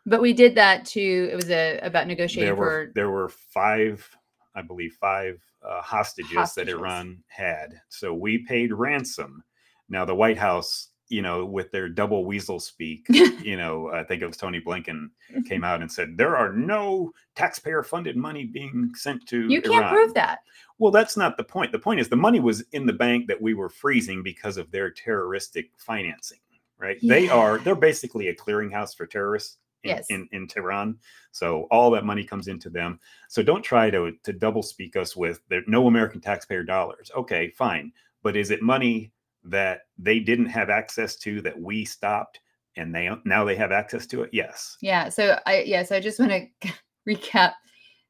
but 0.06 0.20
we 0.20 0.32
did 0.32 0.54
that 0.56 0.84
to. 0.86 1.00
It 1.32 1.36
was 1.36 1.50
a 1.50 1.78
about 1.78 2.06
negotiating 2.06 2.46
There 2.46 2.56
for. 2.56 2.62
were 2.62 2.92
there 2.94 3.10
were 3.10 3.28
five, 3.28 4.08
I 4.54 4.62
believe, 4.62 4.94
five 5.00 5.40
uh, 5.66 5.80
hostages, 5.80 6.34
Hostages. 6.36 6.74
that 6.74 6.78
Iran 6.78 7.22
had. 7.28 7.80
So 7.88 8.12
we 8.12 8.38
paid 8.38 8.72
ransom. 8.72 9.42
Now 9.88 10.04
the 10.04 10.14
White 10.14 10.38
House, 10.38 10.88
you 11.08 11.22
know, 11.22 11.44
with 11.44 11.70
their 11.70 11.88
double 11.88 12.24
weasel 12.24 12.58
speak, 12.60 13.06
you 13.08 13.56
know, 13.56 13.90
I 13.92 14.02
think 14.04 14.22
it 14.22 14.26
was 14.26 14.36
Tony 14.36 14.60
Blinken 14.60 15.08
came 15.46 15.62
out 15.64 15.80
and 15.82 15.90
said 15.90 16.16
there 16.16 16.36
are 16.36 16.52
no 16.52 17.12
taxpayer-funded 17.36 18.16
money 18.16 18.44
being 18.44 18.90
sent 18.94 19.26
to. 19.28 19.48
you 19.48 19.62
can't 19.62 19.76
Iran. 19.84 19.94
prove 19.94 20.14
that. 20.14 20.40
Well, 20.82 20.90
that's 20.90 21.16
not 21.16 21.36
the 21.36 21.44
point. 21.44 21.70
The 21.70 21.78
point 21.78 22.00
is 22.00 22.08
the 22.08 22.16
money 22.16 22.40
was 22.40 22.64
in 22.72 22.86
the 22.86 22.92
bank 22.92 23.28
that 23.28 23.40
we 23.40 23.54
were 23.54 23.68
freezing 23.68 24.20
because 24.20 24.56
of 24.56 24.68
their 24.72 24.90
terroristic 24.90 25.70
financing, 25.76 26.40
right? 26.76 26.98
They 27.00 27.28
are 27.28 27.58
they're 27.58 27.76
basically 27.76 28.26
a 28.26 28.34
clearinghouse 28.34 28.96
for 28.96 29.06
terrorists 29.06 29.58
in, 29.84 29.90
Yes. 29.90 30.06
in, 30.10 30.28
in 30.32 30.48
Tehran. 30.48 30.98
So 31.30 31.68
all 31.70 31.88
that 31.92 32.04
money 32.04 32.24
comes 32.24 32.48
into 32.48 32.68
them. 32.68 32.98
So 33.28 33.44
don't 33.44 33.62
try 33.62 33.90
to 33.90 34.10
to 34.24 34.32
double 34.32 34.60
speak 34.60 34.96
us 34.96 35.14
with 35.14 35.40
there 35.48 35.62
no 35.68 35.86
American 35.86 36.20
taxpayer 36.20 36.64
dollars. 36.64 37.12
Okay, 37.16 37.50
fine. 37.50 37.92
But 38.24 38.36
is 38.36 38.50
it 38.50 38.60
money 38.60 39.12
that 39.44 39.82
they 39.98 40.18
didn't 40.18 40.46
have 40.46 40.68
access 40.68 41.14
to 41.18 41.40
that 41.42 41.56
we 41.56 41.84
stopped 41.84 42.40
and 42.74 42.92
they 42.92 43.08
now 43.24 43.44
they 43.44 43.54
have 43.54 43.70
access 43.70 44.04
to 44.06 44.24
it? 44.24 44.30
Yes. 44.32 44.78
Yeah. 44.80 45.10
So 45.10 45.38
I 45.46 45.60
yes, 45.60 45.92
I 45.92 46.00
just 46.00 46.18
want 46.18 46.32
to 46.32 46.72
recap. 47.08 47.52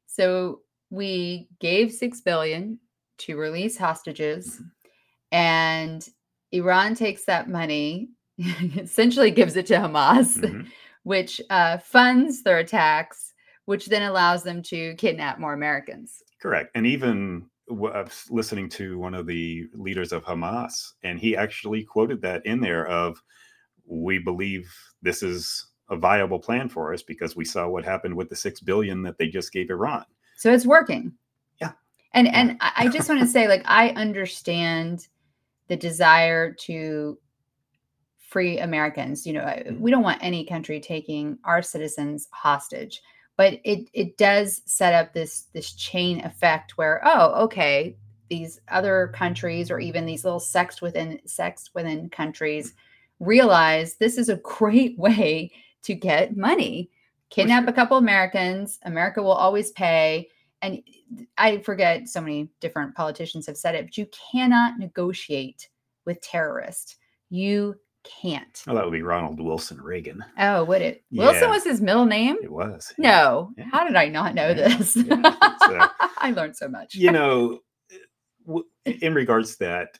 So 0.07 0.61
we 0.93 1.47
gave 1.59 1.91
six 1.91 2.21
billion 2.21 2.79
to 3.17 3.35
release 3.35 3.75
hostages, 3.77 4.59
Mhm. 4.59 4.71
and 5.31 6.09
Iran 6.51 6.93
takes 6.93 7.25
that 7.25 7.49
money, 7.49 8.09
essentially 8.77 9.31
gives 9.31 9.55
it 9.55 9.65
to 9.67 9.75
Hamas, 9.75 10.37
Mhm. 10.37 10.67
which 11.03 11.41
uh, 11.49 11.79
funds 11.79 12.43
their 12.43 12.59
attacks, 12.59 13.33
which 13.65 13.87
then 13.87 14.03
allows 14.03 14.43
them 14.43 14.61
to 14.63 14.93
kidnap 14.95 15.39
more 15.39 15.53
Americans. 15.53 16.21
Correct. 16.39 16.69
And 16.75 16.85
even 16.85 17.49
w- 17.67 17.91
was 17.93 18.27
listening 18.29 18.69
to 18.69 18.99
one 18.99 19.15
of 19.15 19.25
the 19.25 19.67
leaders 19.73 20.11
of 20.11 20.23
Hamas, 20.23 20.93
and 21.01 21.19
he 21.19 21.35
actually 21.35 21.83
quoted 21.83 22.21
that 22.21 22.45
in 22.45 22.59
there 22.61 22.85
of, 22.87 23.19
"We 23.85 24.19
believe 24.19 24.71
this 25.01 25.23
is 25.23 25.67
a 25.89 25.95
viable 25.95 26.39
plan 26.39 26.69
for 26.69 26.93
us 26.93 27.01
because 27.01 27.35
we 27.35 27.45
saw 27.45 27.67
what 27.67 27.83
happened 27.83 28.15
with 28.15 28.29
the 28.29 28.35
six 28.35 28.59
billion 28.61 29.01
that 29.03 29.17
they 29.17 29.27
just 29.27 29.51
gave 29.51 29.69
Iran." 29.71 30.05
So 30.43 30.51
it's 30.51 30.65
working. 30.65 31.13
Yeah. 31.61 31.71
And 32.13 32.27
and 32.27 32.57
I 32.59 32.89
just 32.89 33.07
want 33.07 33.21
to 33.21 33.25
say, 33.27 33.47
like, 33.47 33.61
I 33.63 33.91
understand 33.91 35.07
the 35.69 35.77
desire 35.77 36.51
to 36.65 37.17
free 38.17 38.59
Americans. 38.59 39.25
You 39.25 39.31
know, 39.31 39.45
Mhm. 39.45 39.79
we 39.79 39.89
don't 39.89 40.03
want 40.03 40.21
any 40.21 40.43
country 40.43 40.81
taking 40.81 41.37
our 41.45 41.61
citizens 41.61 42.27
hostage, 42.33 43.01
but 43.37 43.61
it 43.63 43.87
it 43.93 44.17
does 44.17 44.61
set 44.65 44.93
up 44.93 45.13
this 45.13 45.43
this 45.53 45.71
chain 45.71 46.19
effect 46.25 46.77
where, 46.77 46.99
oh, 47.05 47.45
okay, 47.45 47.95
these 48.29 48.59
other 48.67 49.13
countries 49.15 49.71
or 49.71 49.79
even 49.79 50.05
these 50.05 50.25
little 50.25 50.41
sects 50.41 50.81
within 50.81 51.21
sects 51.25 51.69
within 51.73 52.09
countries 52.09 52.73
realize 53.21 53.95
this 53.95 54.17
is 54.17 54.27
a 54.27 54.35
great 54.43 54.99
way 55.05 55.53
to 55.83 55.95
get 55.95 56.35
money. 56.35 56.89
Kidnap 57.29 57.65
a 57.69 57.71
couple 57.73 57.95
Americans, 57.97 58.77
America 58.83 59.23
will 59.23 59.31
always 59.31 59.71
pay. 59.71 60.27
And 60.63 60.81
I 61.37 61.57
forget 61.59 62.07
so 62.07 62.21
many 62.21 62.49
different 62.61 62.95
politicians 62.95 63.45
have 63.47 63.57
said 63.57 63.75
it, 63.75 63.85
but 63.85 63.97
you 63.97 64.07
cannot 64.31 64.79
negotiate 64.79 65.67
with 66.05 66.21
terrorists. 66.21 66.95
You 67.29 67.75
can't. 68.03 68.63
Oh, 68.67 68.73
that 68.73 68.83
would 68.83 68.91
be 68.93 69.01
Ronald 69.01 69.39
Wilson 69.39 69.79
Reagan. 69.81 70.23
Oh, 70.39 70.63
would 70.63 70.81
it? 70.81 71.03
Wilson 71.11 71.49
was 71.49 71.63
his 71.63 71.81
middle 71.81 72.05
name? 72.05 72.37
It 72.41 72.51
was. 72.51 72.93
No. 72.97 73.51
Yeah. 73.57 73.65
How 73.71 73.85
did 73.85 73.95
I 73.95 74.07
not 74.07 74.35
know 74.35 74.49
Yeah. 74.49 74.77
this? 74.77 74.95
Yeah. 74.95 75.35
So- 75.67 75.87
I 76.17 76.31
learned 76.31 76.55
so 76.55 76.67
much. 76.69 76.95
You 76.95 77.11
know, 77.11 77.59
in 78.85 79.13
regards 79.13 79.53
to 79.53 79.59
that, 79.59 79.99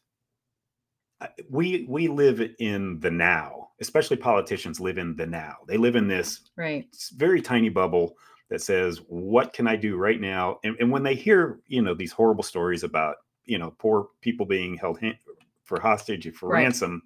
we 1.49 1.85
we 1.89 2.07
live 2.07 2.41
in 2.59 2.99
the 2.99 3.11
now. 3.11 3.69
Especially 3.81 4.15
politicians 4.17 4.79
live 4.79 4.97
in 4.97 5.15
the 5.15 5.25
now. 5.25 5.57
They 5.67 5.77
live 5.77 5.95
in 5.97 6.07
this 6.07 6.41
Right. 6.55 6.85
very 7.15 7.41
tiny 7.41 7.69
bubble 7.69 8.15
that 8.49 8.61
says 8.61 8.99
what 9.07 9.53
can 9.53 9.67
i 9.67 9.75
do 9.75 9.95
right 9.97 10.21
now 10.21 10.59
and, 10.63 10.75
and 10.79 10.91
when 10.91 11.03
they 11.03 11.15
hear 11.15 11.59
you 11.67 11.81
know 11.81 11.93
these 11.93 12.11
horrible 12.11 12.43
stories 12.43 12.83
about 12.83 13.15
you 13.45 13.57
know 13.57 13.73
poor 13.79 14.07
people 14.21 14.45
being 14.45 14.75
held 14.77 14.99
han- 14.99 15.17
for 15.63 15.79
hostage 15.79 16.31
for 16.35 16.49
Right. 16.49 16.63
ransom 16.63 17.01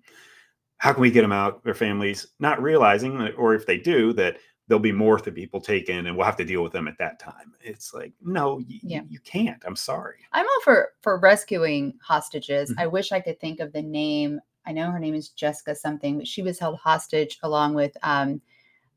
how 0.77 0.94
can 0.94 1.01
we 1.01 1.12
get 1.12 1.22
them 1.22 1.32
out 1.32 1.63
their 1.63 1.74
families 1.74 2.27
not 2.39 2.62
realizing 2.62 3.17
that- 3.20 3.36
or 3.38 3.56
if 3.56 3.65
they 3.65 3.77
do 3.77 4.13
that 4.13 4.38
there'll 4.67 4.82
be 4.82 4.91
more 4.91 5.17
to 5.17 5.32
people 5.32 5.62
taken 5.62 6.08
and 6.08 6.17
we'll 6.17 6.25
have 6.25 6.36
to 6.36 6.44
deal 6.44 6.62
with 6.62 6.74
them 6.74 6.88
at 6.88 6.98
that 6.98 7.20
time 7.20 7.53
it's 7.62 7.94
like 7.94 8.12
no 8.22 8.56
y- 8.56 8.65
y- 8.67 8.79
Yeah. 8.84 9.01
you 9.08 9.20
can't 9.22 9.63
i'm 9.65 9.75
sorry 9.77 10.17
I'm 10.34 10.46
all 10.46 10.62
for 10.63 10.89
for 11.01 11.17
rescuing 11.20 11.94
hostages. 12.01 12.72
Mhm. 12.72 12.79
I 12.82 12.88
wish 12.88 13.12
I 13.12 13.20
could 13.22 13.39
think 13.39 13.60
of 13.62 13.72
the 13.72 13.82
name. 13.82 14.39
I 14.65 14.74
know 14.74 14.91
her 14.91 15.00
name 15.00 15.15
is 15.15 15.29
Jessica 15.29 15.74
something, 15.74 16.17
but 16.17 16.27
she 16.27 16.41
was 16.41 16.60
held 16.60 16.77
hostage 16.77 17.39
along 17.44 17.74
with 17.75 17.96
um, 18.03 18.41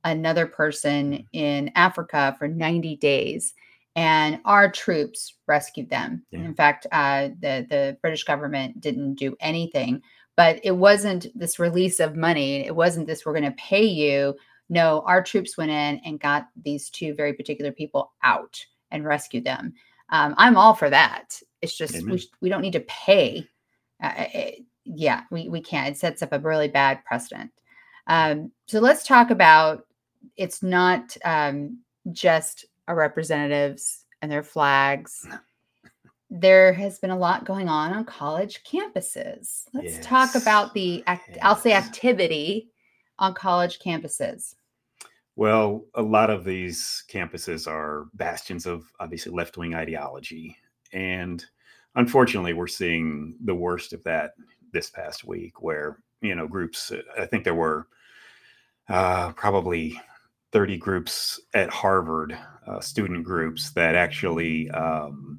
another 0.04 0.47
person 0.47 1.26
in 1.33 1.71
Africa 1.75 2.35
for 2.38 2.49
90 2.49 2.97
days, 2.97 3.54
and 3.97 4.40
our 4.45 4.71
troops 4.71 5.35
rescued 5.47 5.90
them. 5.90 6.25
Yeah. 6.30 6.40
In 6.40 6.54
fact, 6.54 6.87
uh, 6.92 7.28
the 7.40 7.66
the 7.69 7.97
British 8.02 8.25
government 8.25 8.80
didn't 8.80 9.14
do 9.14 9.37
anything, 9.40 10.02
but 10.37 10.61
it 10.62 10.73
wasn't 10.73 11.26
this 11.38 11.59
release 11.59 12.00
of 12.00 12.16
money. 12.16 12.66
It 12.66 12.75
wasn't 12.75 13.07
this 13.07 13.26
we're 13.26 13.33
going 13.33 13.45
to 13.45 13.52
pay 13.52 13.85
you. 13.85 14.37
No, 14.69 15.02
our 15.07 15.23
troops 15.23 15.59
went 15.59 15.73
in 15.73 16.00
and 16.04 16.21
got 16.21 16.49
these 16.62 16.90
two 16.90 17.14
very 17.14 17.33
particular 17.33 17.73
people 17.73 18.12
out 18.23 18.64
and 18.90 19.04
rescued 19.04 19.45
them. 19.45 19.75
Um, 20.11 20.35
I'm 20.38 20.57
all 20.57 20.75
for 20.75 20.88
that. 20.90 21.40
It's 21.61 21.76
just 21.76 21.97
Amen. 21.97 22.12
we, 22.14 22.28
we 22.40 22.49
don't 22.49 22.62
need 22.62 22.73
to 22.75 22.80
pay. 22.80 23.47
Uh, 24.02 24.12
it- 24.16 24.64
yeah, 24.85 25.23
we, 25.30 25.49
we 25.49 25.61
can't. 25.61 25.88
It 25.88 25.99
sets 25.99 26.23
up 26.23 26.33
a 26.33 26.38
really 26.38 26.69
bad 26.69 27.04
precedent. 27.04 27.50
Um, 28.07 28.50
so 28.66 28.80
let's 28.80 29.07
talk 29.07 29.30
about 29.30 29.87
it's 30.40 30.62
not 30.62 31.14
um, 31.23 31.78
just 32.12 32.64
our 32.88 32.97
representatives 32.97 34.06
and 34.23 34.32
their 34.32 34.42
flags. 34.42 35.28
There 36.30 36.73
has 36.73 36.99
been 36.99 37.11
a 37.11 37.18
lot 37.18 37.44
going 37.44 37.68
on 37.68 37.92
on 37.92 38.06
college 38.06 38.62
campuses. 38.64 39.64
Let's 39.75 39.99
talk 40.00 40.35
about 40.35 40.73
the, 40.73 41.04
act- 41.06 41.37
I'll 41.42 41.56
say 41.56 41.75
activity 41.75 42.70
on 43.18 43.35
college 43.35 43.80
campuses. 43.80 44.54
Well, 45.37 45.85
a 45.94 46.02
lot 46.02 46.30
of 46.30 46.44
these 46.44 47.04
campuses 47.12 47.68
are 47.68 48.06
bastions 48.14 48.64
of 48.64 48.90
obviously 48.99 49.32
left 49.32 49.59
wing 49.59 49.75
ideology. 49.75 50.56
And 50.94 51.44
unfortunately, 51.97 52.54
we're 52.54 52.66
seeing 52.66 53.37
the 53.44 53.54
worst 53.54 53.92
of 53.92 54.02
that 54.04 54.32
this 54.73 54.88
past 54.88 55.25
week, 55.25 55.61
where, 55.61 55.99
you 56.23 56.35
know, 56.35 56.49
groups, 56.49 56.92
I 57.18 57.26
think 57.26 57.44
there 57.44 57.54
were 57.54 57.88
uh, 58.88 59.32
probably 59.32 60.00
30 60.52 60.76
groups 60.78 61.40
at 61.54 61.71
Harvard, 61.71 62.37
uh, 62.66 62.80
student 62.80 63.25
groups 63.25 63.71
that 63.71 63.95
actually 63.95 64.71
um, 64.71 65.38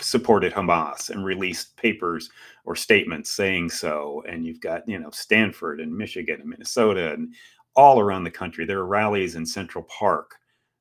supported 0.00 0.52
Hamas 0.52 1.10
and 1.10 1.24
released 1.24 1.76
papers 1.76 2.30
or 2.64 2.76
statements 2.76 3.30
saying 3.30 3.70
so. 3.70 4.22
And 4.28 4.44
you've 4.44 4.60
got, 4.60 4.88
you 4.88 4.98
know, 4.98 5.10
Stanford 5.10 5.80
and 5.80 5.96
Michigan 5.96 6.40
and 6.40 6.48
Minnesota 6.48 7.12
and 7.14 7.34
all 7.74 8.00
around 8.00 8.24
the 8.24 8.30
country. 8.30 8.64
There 8.64 8.78
are 8.78 8.86
rallies 8.86 9.34
in 9.34 9.44
Central 9.44 9.84
Park 9.84 10.36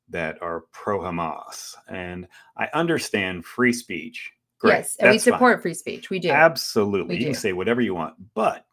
that 0.09 0.41
are 0.41 0.65
pro 0.71 0.99
Hamas. 0.99 1.75
And 1.89 2.27
I 2.57 2.69
understand 2.73 3.45
free 3.45 3.73
speech. 3.73 4.31
Great. 4.59 4.71
yes, 4.71 4.95
and 4.99 5.09
we 5.09 5.15
that's 5.15 5.25
fine. 5.25 5.33
support 5.33 5.61
free 5.61 5.73
speech. 5.73 6.09
We 6.09 6.19
do. 6.19 6.29
Absolutely. 6.29 7.15
We 7.15 7.21
you 7.21 7.25
can 7.27 7.35
say 7.35 7.53
whatever 7.53 7.81
you 7.81 7.93
want, 7.93 8.15
but 8.35 8.65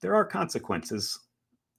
there 0.00 0.14
are 0.14 0.24
consequences, 0.24 1.18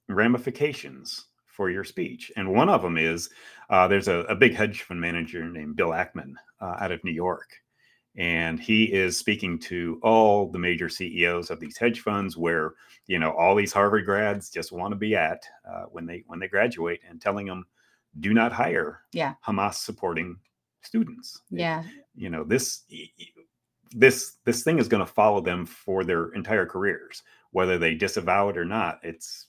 ramifications 0.08 1.26
for 1.50 1.70
your 1.70 1.84
speech. 1.84 2.30
And 2.36 2.52
one 2.52 2.68
of 2.68 2.82
them 2.82 2.96
is 2.96 3.30
uh, 3.68 3.88
there's 3.88 4.08
a, 4.08 4.20
a 4.20 4.34
big 4.34 4.54
hedge 4.54 4.82
fund 4.82 5.00
manager 5.00 5.44
named 5.48 5.76
Bill 5.76 5.90
Ackman 5.90 6.34
uh, 6.60 6.76
out 6.80 6.92
of 6.92 7.02
New 7.04 7.10
York. 7.12 7.48
And 8.16 8.58
he 8.58 8.84
is 8.84 9.16
speaking 9.16 9.58
to 9.60 10.00
all 10.02 10.48
the 10.50 10.58
major 10.58 10.88
CEOs 10.88 11.50
of 11.50 11.60
these 11.60 11.76
hedge 11.76 12.00
funds, 12.00 12.36
where 12.36 12.74
you 13.06 13.18
know 13.20 13.30
all 13.32 13.54
these 13.54 13.72
Harvard 13.72 14.04
grads 14.04 14.50
just 14.50 14.72
want 14.72 14.90
to 14.92 14.96
be 14.96 15.14
at 15.14 15.44
uh, 15.68 15.84
when 15.92 16.06
they 16.06 16.24
when 16.26 16.40
they 16.40 16.48
graduate, 16.48 17.00
and 17.08 17.20
telling 17.20 17.46
them, 17.46 17.64
do 18.18 18.34
not 18.34 18.52
hire 18.52 19.02
Yeah. 19.12 19.34
Hamas 19.46 19.74
supporting 19.74 20.36
students. 20.82 21.40
It- 21.52 21.60
Yeah. 21.60 21.84
you 22.16 22.30
know 22.30 22.42
this 22.42 22.82
this 23.92 24.36
this 24.44 24.64
thing 24.64 24.78
is 24.80 24.88
going 24.88 25.04
to 25.06 25.12
follow 25.12 25.40
them 25.40 25.64
for 25.66 26.02
their 26.04 26.28
entire 26.32 26.66
careers 26.66 27.22
whether 27.52 27.76
they 27.78 27.94
disavow 27.94 28.48
it 28.48 28.56
or 28.56 28.64
not 28.64 29.00
it's 29.02 29.46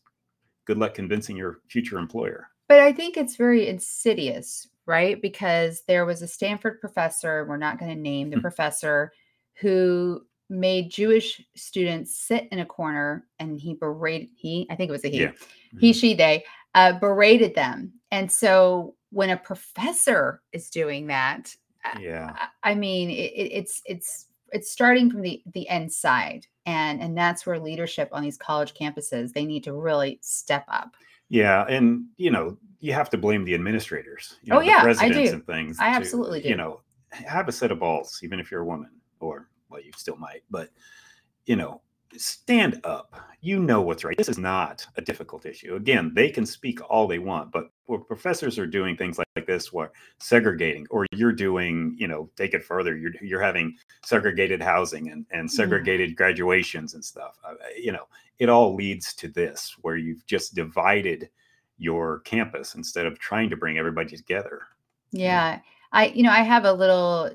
good 0.65 0.77
luck 0.77 0.93
convincing 0.93 1.35
your 1.37 1.59
future 1.67 1.97
employer 1.97 2.47
But 2.69 2.79
I 2.79 2.93
think 2.93 3.17
it's 3.17 3.35
very 3.35 3.67
insidious, 3.67 4.67
right? 4.85 5.21
Because 5.21 5.83
there 5.87 6.05
was 6.05 6.21
a 6.21 6.27
Stanford 6.27 6.79
professor, 6.79 7.45
we're 7.45 7.57
not 7.57 7.77
going 7.79 7.93
to 7.93 8.01
name 8.01 8.29
the 8.29 8.37
Hmm. 8.37 8.41
professor, 8.41 9.11
who 9.59 10.21
made 10.49 10.89
Jewish 10.89 11.41
students 11.55 12.15
sit 12.15 12.47
in 12.51 12.59
a 12.59 12.65
corner 12.65 13.27
and 13.39 13.59
he 13.59 13.73
berated, 13.73 14.29
he, 14.35 14.67
I 14.69 14.75
think 14.75 14.89
it 14.89 14.91
was 14.91 15.03
a 15.05 15.09
he, 15.09 15.21
Yeah. 15.21 15.31
he, 15.79 15.91
Mhm. 15.91 15.95
she, 15.99 16.13
they, 16.13 16.43
uh, 16.75 16.93
berated 16.99 17.55
them. 17.55 17.93
And 18.11 18.31
so 18.31 18.95
when 19.11 19.29
a 19.29 19.37
professor 19.37 20.41
is 20.53 20.69
doing 20.69 21.07
that, 21.07 21.53
yeah 21.99 22.33
I- 22.63 22.71
I 22.71 22.75
mean, 22.75 23.09
it, 23.09 23.31
it's 23.59 23.81
it's 23.85 24.27
it's 24.51 24.71
starting 24.71 25.09
from 25.09 25.21
the 25.21 25.41
the 25.53 25.67
inside, 25.69 26.47
and 26.65 27.01
and 27.01 27.17
that's 27.17 27.45
where 27.45 27.59
leadership 27.59 28.09
on 28.11 28.21
these 28.23 28.37
college 28.37 28.73
campuses 28.73 29.33
they 29.33 29.45
need 29.45 29.63
to 29.63 29.73
really 29.73 30.19
step 30.21 30.65
up. 30.67 30.95
yeah 31.29 31.65
and 31.69 32.05
you 32.17 32.29
know 32.31 32.57
you 32.79 32.91
have 32.93 33.09
to 33.09 33.17
blame 33.17 33.45
the 33.45 33.53
administrators 33.53 34.35
you 34.43 34.53
Oh, 34.53 34.55
know, 34.57 34.61
the 34.61 34.67
yeah, 34.67 34.77
I 34.79 34.83
presidents 34.83 35.29
do. 35.29 35.35
and 35.35 35.45
things 35.45 35.77
I 35.79 35.89
to, 35.89 35.95
absolutely 35.95 36.41
do. 36.41 36.49
you 36.49 36.57
know 36.57 36.81
have 37.11 37.47
a 37.47 37.51
set 37.51 37.71
of 37.71 37.79
balls 37.79 38.19
even 38.23 38.39
if 38.39 38.51
you're 38.51 38.61
a 38.61 38.65
woman 38.65 38.91
or 39.19 39.47
well 39.69 39.81
you 39.81 39.91
still 39.95 40.17
might 40.17 40.43
but 40.49 40.69
you 41.45 41.55
know 41.55 41.81
stand 42.17 42.81
up. 42.83 43.19
You 43.41 43.59
know 43.59 43.81
what's 43.81 44.03
right. 44.03 44.17
This 44.17 44.29
is 44.29 44.37
not 44.37 44.85
a 44.97 45.01
difficult 45.01 45.45
issue. 45.45 45.75
Again, 45.75 46.11
they 46.13 46.29
can 46.29 46.45
speak 46.45 46.79
all 46.89 47.07
they 47.07 47.17
want, 47.17 47.51
but 47.51 47.71
when 47.85 48.03
professors 48.03 48.59
are 48.59 48.67
doing 48.67 48.95
things 48.95 49.17
like, 49.17 49.27
like 49.35 49.47
this, 49.47 49.73
where 49.73 49.91
segregating, 50.19 50.85
or 50.91 51.07
you're 51.11 51.31
doing, 51.31 51.95
you 51.97 52.07
know, 52.07 52.29
take 52.35 52.53
it 52.53 52.63
further, 52.63 52.95
you're 52.95 53.13
you're 53.21 53.41
having 53.41 53.75
segregated 54.03 54.61
housing 54.61 55.09
and 55.09 55.25
and 55.31 55.47
Mm. 55.47 55.51
segregated 55.51 56.15
graduations 56.15 56.93
and 56.93 57.03
stuff. 57.03 57.39
Uh, 57.43 57.55
you 57.75 57.91
know, 57.91 58.07
it 58.37 58.49
all 58.49 58.75
leads 58.75 59.13
to 59.15 59.27
this, 59.27 59.75
where 59.81 59.97
you've 59.97 60.25
just 60.27 60.53
divided 60.53 61.29
your 61.79 62.19
campus 62.19 62.75
instead 62.75 63.07
of 63.07 63.17
trying 63.17 63.49
to 63.49 63.57
bring 63.57 63.79
everybody 63.79 64.15
together. 64.15 64.61
Yeah. 65.11 65.59
I, 65.93 66.07
you 66.07 66.21
know, 66.23 66.31
I 66.31 66.41
have 66.43 66.63
a 66.65 66.71
little 66.71 67.31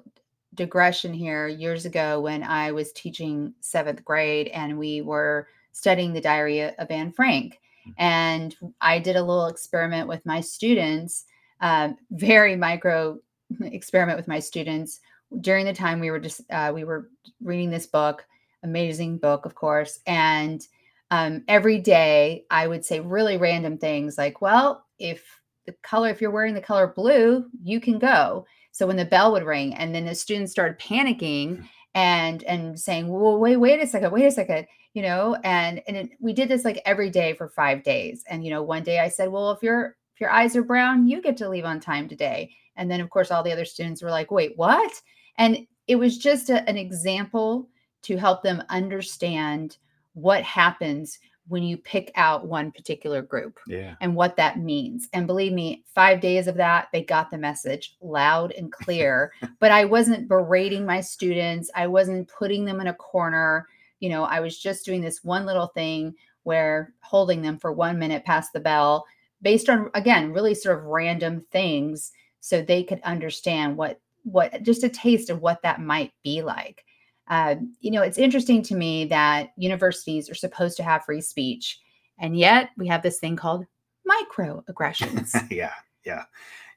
digression 0.57 1.13
here 1.13 1.49
years 1.49 1.87
ago 1.87 2.21
when 2.21 2.43
I 2.43 2.73
was 2.73 2.93
teaching 2.93 3.55
seventh 3.61 4.05
grade 4.05 4.49
and 4.49 4.79
we 4.79 5.03
were 5.03 5.49
studying 5.73 6.13
the 6.13 6.21
diary 6.21 6.63
of 6.63 6.91
Anne 6.91 7.13
Frank. 7.13 7.61
And 7.99 8.57
I 8.81 8.99
did 8.99 9.17
a 9.17 9.23
little 9.23 9.47
experiment 9.47 10.09
with 10.09 10.25
my 10.27 10.41
students, 10.41 11.27
um, 11.61 11.97
very 12.11 12.57
micro 12.57 13.19
experiment 13.61 14.17
with 14.17 14.27
my 14.27 14.41
students 14.41 15.01
during 15.41 15.67
the 15.67 15.73
time 15.73 16.01
we 16.01 16.11
were 16.11 16.19
just, 16.19 16.41
uh, 16.51 16.73
we 16.75 16.85
were 16.85 17.11
reading 17.43 17.71
this 17.71 17.87
book, 17.87 18.25
amazing 18.63 19.19
book, 19.19 19.45
of 19.45 19.55
course. 19.55 20.01
And 20.07 20.67
um, 21.11 21.45
every 21.47 21.79
day 21.79 22.45
I 22.51 22.67
would 22.67 22.85
say 22.85 23.01
really 23.01 23.37
random 23.37 23.79
things 23.79 24.19
like, 24.19 24.41
well, 24.41 24.87
if 24.99 25.25
the 25.67 25.73
color, 25.83 26.09
if 26.09 26.21
you're 26.21 26.31
wearing 26.31 26.55
the 26.55 26.61
color 26.61 26.87
blue, 26.87 27.47
you 27.63 27.81
can 27.81 27.99
go. 27.99 28.47
So 28.77 28.87
when 28.87 28.97
the 28.97 29.07
bell 29.07 29.33
would 29.33 29.45
ring, 29.45 29.73
and 29.73 29.95
then 29.95 30.05
the 30.05 30.15
students 30.15 30.53
started 30.53 30.79
panicking 30.79 31.53
mm-hmm. 31.53 31.65
and 31.95 32.43
and 32.43 32.79
saying, 32.79 33.09
"Well, 33.09 33.39
wait, 33.39 33.57
wait 33.57 33.83
a 33.83 33.87
second, 33.87 34.13
wait 34.13 34.27
a 34.27 34.31
second, 34.31 34.67
you 34.93 35.01
know." 35.01 35.35
And 35.45 35.81
and 35.89 35.97
it, 35.97 36.11
we 36.21 36.35
did 36.35 36.51
this 36.51 36.63
like 36.63 36.83
every 36.85 37.09
day 37.09 37.33
for 37.33 37.49
five 37.49 37.83
days. 37.83 38.23
And 38.29 38.45
you 38.45 38.51
know, 38.51 38.63
one 38.63 38.83
day 38.83 38.99
I 38.99 39.09
said, 39.09 39.33
"Well, 39.33 39.51
if 39.51 39.63
your 39.63 39.97
if 40.13 40.21
your 40.21 40.29
eyes 40.29 40.55
are 40.57 40.63
brown, 40.63 41.09
you 41.09 41.23
get 41.23 41.39
to 41.39 41.49
leave 41.49 41.65
on 41.65 41.81
time 41.81 42.07
today." 42.07 42.51
And 42.77 42.91
then 42.91 43.01
of 43.01 43.09
course 43.09 43.31
all 43.31 43.43
the 43.43 43.51
other 43.51 43.65
students 43.65 44.03
were 44.03 44.11
like, 44.11 44.31
"Wait, 44.31 44.53
what?" 44.57 44.93
And 45.39 45.67
it 45.87 45.97
was 45.97 46.19
just 46.19 46.51
a, 46.51 46.69
an 46.69 46.77
example 46.77 47.71
to 48.03 48.19
help 48.19 48.43
them 48.43 48.63
understand 48.69 49.79
what 50.13 50.43
happens 50.43 51.19
when 51.49 51.63
you 51.63 51.77
pick 51.77 52.11
out 52.17 52.47
one 52.47 52.73
particular 52.73 53.23
group 53.23 53.59
Yeah. 53.67 53.95
and 54.01 54.15
what 54.15 54.37
that 54.37 54.59
means. 54.59 55.09
And 55.13 55.27
believe 55.27 55.53
me, 55.53 55.85
five 55.95 56.21
days 56.21 56.47
of 56.49 56.57
that, 56.57 56.89
they 56.93 57.03
got 57.03 57.31
the 57.31 57.39
message 57.39 57.97
loud 58.01 58.53
and 58.53 58.73
clear. 58.73 59.33
but 59.61 59.71
I 59.71 59.85
wasn't 59.85 60.29
berating 60.29 60.85
my 60.85 61.01
students, 61.01 61.71
I 61.75 61.87
wasn't 61.87 62.29
putting 62.29 62.65
them 62.65 62.81
in 62.81 62.89
a 62.89 62.95
corner. 62.95 63.67
You 64.01 64.09
know, 64.11 64.25
I 64.25 64.41
was 64.41 64.59
just 64.59 64.85
doing 64.85 65.01
this 65.01 65.25
one 65.25 65.47
little 65.47 65.69
thing 65.69 66.15
where 66.43 66.93
holding 67.01 67.43
them 67.43 67.59
for 67.59 67.73
one 67.73 67.99
minute 67.99 68.25
past 68.25 68.53
the 68.53 68.61
bell 68.61 69.05
based 69.43 69.69
on, 69.69 69.91
again, 69.95 70.33
really 70.33 70.55
sort 70.55 70.79
of 70.79 70.85
random 70.85 71.45
things 71.53 72.13
so 72.41 72.63
they 72.63 72.83
could 72.83 73.01
understand 73.03 73.77
what 73.77 74.01
what 74.23 74.63
just 74.63 74.83
a 74.83 74.89
taste 74.89 75.31
of 75.31 75.41
what 75.41 75.63
that 75.63 75.81
might 75.81 76.13
be 76.25 76.43
like 76.43 76.85
uh, 77.29 77.57
you 77.81 77.91
know 77.91 78.03
it's 78.03 78.19
interesting 78.19 78.63
to 78.63 78.75
me 78.75 79.05
that 79.07 79.51
universities 79.57 80.31
are 80.31 80.35
supposed 80.35 80.77
to 80.77 80.83
have 80.83 81.05
free 81.05 81.21
speech 81.21 81.81
and 82.19 82.37
yet 82.37 82.71
we 82.77 82.87
have 82.87 83.03
this 83.03 83.19
thing 83.19 83.37
called 83.37 83.65
microaggressions 84.09 85.35
yeah. 85.51 85.73
Yeah. 86.05 86.23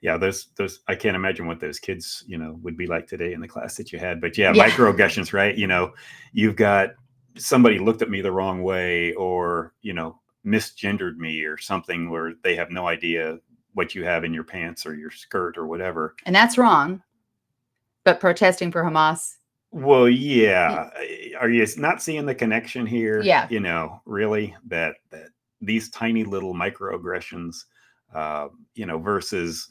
Yeah. 0.01 0.17
Those, 0.17 0.47
those, 0.55 0.79
I 0.87 0.95
can't 0.95 1.15
imagine 1.15 1.45
what 1.45 1.59
those 1.59 1.77
kids, 1.77 2.23
you 2.25 2.37
know, 2.39 2.57
would 2.63 2.75
be 2.75 2.87
like 2.87 3.05
today 3.05 3.33
in 3.33 3.41
the 3.41 3.47
class 3.47 3.75
that 3.77 3.91
you 3.91 3.99
had. 3.99 4.19
But 4.19 4.37
yeah, 4.39 4.51
Yeah. 4.55 4.67
microaggressions, 4.67 5.33
right? 5.33 5.55
You 5.55 5.67
know, 5.67 5.93
you've 6.33 6.55
got 6.55 6.91
somebody 7.37 7.77
looked 7.77 8.01
at 8.01 8.09
me 8.09 8.21
the 8.21 8.31
wrong 8.31 8.63
way 8.63 9.13
or, 9.13 9.73
you 9.83 9.93
know, 9.93 10.19
misgendered 10.43 11.17
me 11.17 11.43
or 11.43 11.57
something 11.59 12.09
where 12.09 12.33
they 12.43 12.55
have 12.55 12.71
no 12.71 12.87
idea 12.87 13.37
what 13.75 13.93
you 13.93 14.03
have 14.03 14.23
in 14.23 14.33
your 14.33 14.43
pants 14.45 14.85
or 14.87 14.95
your 14.95 15.11
skirt 15.11 15.57
or 15.59 15.67
whatever. 15.67 16.15
and 16.25 16.35
that's 16.35 16.57
wrong 16.57 17.03
but 18.03 18.19
protesting 18.19 18.71
for 18.71 18.83
hamas 18.83 19.35
Well, 19.71 20.09
yeah. 20.09 20.89
Are 21.39 21.49
you 21.49 21.65
not 21.77 22.01
seeing 22.01 22.25
the 22.25 22.35
connection 22.35 22.85
here? 22.85 23.21
Yeah. 23.21 23.47
You 23.49 23.59
know, 23.59 24.01
really 24.05 24.55
that 24.67 24.95
that 25.11 25.29
these 25.61 25.89
tiny 25.89 26.23
little 26.23 26.53
microaggressions, 26.53 27.65
uh, 28.13 28.47
you 28.73 28.85
know, 28.85 28.97
versus 28.97 29.67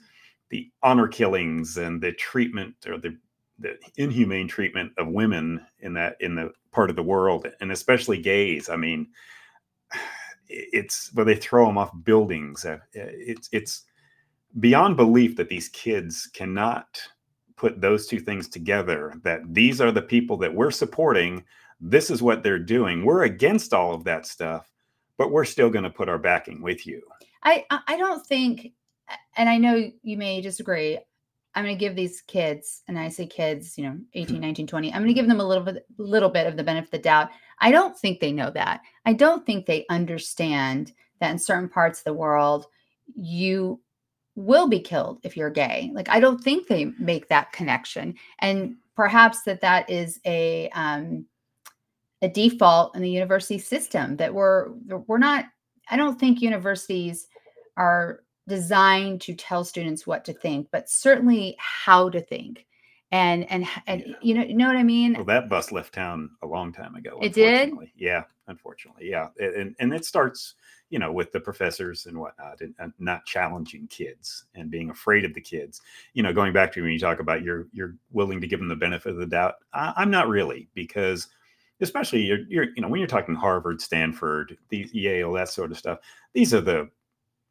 the 0.50 0.70
honor 0.82 1.08
killings 1.08 1.76
and 1.76 2.00
the 2.00 2.12
treatment 2.12 2.74
or 2.86 2.98
the 2.98 3.16
the 3.58 3.76
inhumane 3.96 4.46
treatment 4.46 4.92
of 4.98 5.08
women 5.08 5.66
in 5.80 5.92
that 5.94 6.16
in 6.20 6.36
the 6.36 6.52
part 6.70 6.90
of 6.90 6.96
the 6.96 7.02
world, 7.02 7.46
and 7.60 7.72
especially 7.72 8.18
gays. 8.18 8.68
I 8.68 8.76
mean, 8.76 9.08
it's 10.48 11.12
where 11.14 11.26
they 11.26 11.34
throw 11.34 11.66
them 11.66 11.78
off 11.78 11.90
buildings. 12.04 12.64
Uh, 12.64 12.78
It's 12.92 13.48
it's 13.52 13.84
beyond 14.60 14.96
belief 14.96 15.36
that 15.36 15.48
these 15.48 15.68
kids 15.70 16.28
cannot 16.32 17.00
put 17.58 17.80
those 17.80 18.06
two 18.06 18.20
things 18.20 18.48
together 18.48 19.12
that 19.22 19.42
these 19.52 19.80
are 19.80 19.92
the 19.92 20.02
people 20.02 20.36
that 20.36 20.54
we're 20.54 20.70
supporting 20.70 21.44
this 21.80 22.10
is 22.10 22.22
what 22.22 22.42
they're 22.42 22.58
doing 22.58 23.04
we're 23.04 23.24
against 23.24 23.74
all 23.74 23.92
of 23.92 24.04
that 24.04 24.26
stuff 24.26 24.70
but 25.16 25.32
we're 25.32 25.44
still 25.44 25.68
going 25.68 25.84
to 25.84 25.90
put 25.90 26.08
our 26.08 26.18
backing 26.18 26.62
with 26.62 26.86
you 26.86 27.02
I 27.42 27.64
I 27.86 27.96
don't 27.96 28.24
think, 28.26 28.72
and 29.36 29.48
I 29.48 29.58
know 29.58 29.90
you 30.02 30.16
may 30.16 30.40
disagree. 30.40 30.98
I'm 31.54 31.64
going 31.64 31.76
to 31.76 31.80
give 31.80 31.96
these 31.96 32.20
kids, 32.20 32.82
and 32.86 32.98
I 32.98 33.08
say 33.08 33.26
kids, 33.26 33.76
you 33.78 33.84
know, 33.84 33.92
hmm. 33.92 34.02
18, 34.14 34.40
19, 34.40 34.66
20. 34.66 34.92
I'm 34.92 35.00
going 35.00 35.08
to 35.08 35.14
give 35.14 35.26
them 35.26 35.40
a 35.40 35.44
little 35.44 35.64
bit, 35.64 35.86
little 35.96 36.28
bit 36.28 36.46
of 36.46 36.56
the 36.56 36.64
benefit 36.64 36.88
of 36.88 36.90
the 36.92 36.98
doubt. 36.98 37.30
I 37.60 37.70
don't 37.70 37.98
think 37.98 38.20
they 38.20 38.32
know 38.32 38.50
that. 38.50 38.80
I 39.06 39.12
don't 39.12 39.44
think 39.44 39.66
they 39.66 39.86
understand 39.90 40.92
that 41.20 41.30
in 41.30 41.38
certain 41.38 41.68
parts 41.68 42.00
of 42.00 42.04
the 42.04 42.14
world, 42.14 42.66
you 43.14 43.80
will 44.38 44.68
be 44.68 44.78
killed 44.78 45.18
if 45.24 45.36
you're 45.36 45.50
gay. 45.50 45.90
Like 45.92 46.08
I 46.08 46.20
don't 46.20 46.42
think 46.42 46.68
they 46.68 46.86
make 46.98 47.28
that 47.28 47.52
connection, 47.52 48.14
and 48.38 48.76
perhaps 48.94 49.42
that 49.42 49.60
that 49.62 49.90
is 49.90 50.20
a 50.24 50.70
um, 50.70 51.26
a 52.22 52.28
default 52.28 52.94
in 52.94 53.02
the 53.02 53.10
university 53.10 53.58
system 53.58 54.16
that 54.16 54.32
we're 54.32 54.70
we're 55.06 55.18
not 55.18 55.46
I 55.90 55.96
don't 55.96 56.18
think 56.18 56.40
universities 56.40 57.26
are 57.76 58.20
designed 58.46 59.20
to 59.22 59.34
tell 59.34 59.64
students 59.64 60.06
what 60.06 60.24
to 60.24 60.32
think, 60.32 60.68
but 60.70 60.88
certainly 60.88 61.56
how 61.58 62.08
to 62.08 62.20
think. 62.20 62.64
And 63.10 63.50
and 63.50 63.66
and 63.86 64.02
Yeah. 64.06 64.14
you 64.20 64.34
know 64.34 64.42
you 64.42 64.54
know 64.54 64.66
what 64.66 64.76
I 64.76 64.82
mean? 64.82 65.14
well 65.14 65.24
that 65.24 65.48
bus 65.48 65.72
left 65.72 65.94
town 65.94 66.30
a 66.42 66.46
long 66.46 66.72
time 66.72 66.94
ago 66.94 67.18
It 67.22 67.32
did? 67.32 67.72
yeah 67.96 68.24
unfortunately 68.48 69.08
yeah 69.10 69.28
and 69.38 69.74
and 69.78 69.94
it 69.94 70.04
starts 70.04 70.54
you 70.90 70.98
know 70.98 71.10
with 71.12 71.32
the 71.32 71.40
professors 71.40 72.06
and 72.06 72.18
whatnot 72.18 72.60
and, 72.60 72.74
and 72.78 72.92
not 72.98 73.24
challenging 73.26 73.86
kids 73.88 74.44
and 74.54 74.70
being 74.70 74.90
afraid 74.90 75.24
of 75.24 75.32
the 75.34 75.40
kids 75.40 75.80
you 76.14 76.22
know 76.22 76.32
going 76.32 76.52
back 76.52 76.70
to 76.72 76.82
when 76.82 76.92
you 76.92 76.98
talk 76.98 77.20
about 77.20 77.42
you're 77.42 77.66
you're 77.72 77.94
willing 78.12 78.40
to 78.40 78.46
give 78.46 78.58
them 78.58 78.68
the 78.68 78.76
benefit 78.76 79.12
of 79.12 79.18
the 79.18 79.26
doubt 79.26 79.54
I, 79.72 79.92
i'm 79.96 80.10
not 80.10 80.28
really 80.28 80.68
because 80.74 81.28
especially 81.80 82.22
you're, 82.22 82.40
you're 82.48 82.66
you 82.74 82.82
know 82.82 82.88
when 82.88 83.00
you're 83.00 83.06
talking 83.06 83.34
harvard 83.34 83.80
stanford 83.80 84.56
the 84.70 84.88
yale 84.92 85.32
that 85.34 85.48
sort 85.50 85.70
of 85.72 85.78
stuff 85.78 85.98
these 86.34 86.52
are 86.54 86.60
the 86.62 86.88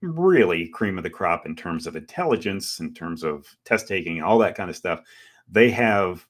really 0.01 0.67
cream 0.67 0.97
of 0.97 1.03
the 1.03 1.09
crop 1.09 1.45
in 1.47 1.55
terms 1.55 1.87
of 1.87 1.95
intelligence 1.95 2.79
in 2.79 2.93
terms 2.93 3.23
of 3.23 3.47
test 3.65 3.87
taking 3.87 4.21
all 4.21 4.37
that 4.37 4.55
kind 4.55 4.69
of 4.69 4.75
stuff 4.75 5.01
they 5.49 5.69
have 5.71 6.25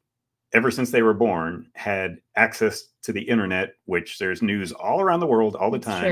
ever 0.53 0.71
since 0.71 0.91
they 0.91 1.01
were 1.01 1.13
born 1.13 1.67
had 1.75 2.17
access 2.35 2.89
to 3.03 3.11
the 3.11 3.21
internet 3.21 3.73
which 3.85 4.17
there's 4.19 4.41
news 4.41 4.71
all 4.71 5.01
around 5.01 5.19
the 5.19 5.27
world 5.27 5.55
all 5.55 5.71
the 5.71 5.79
time. 5.79 6.03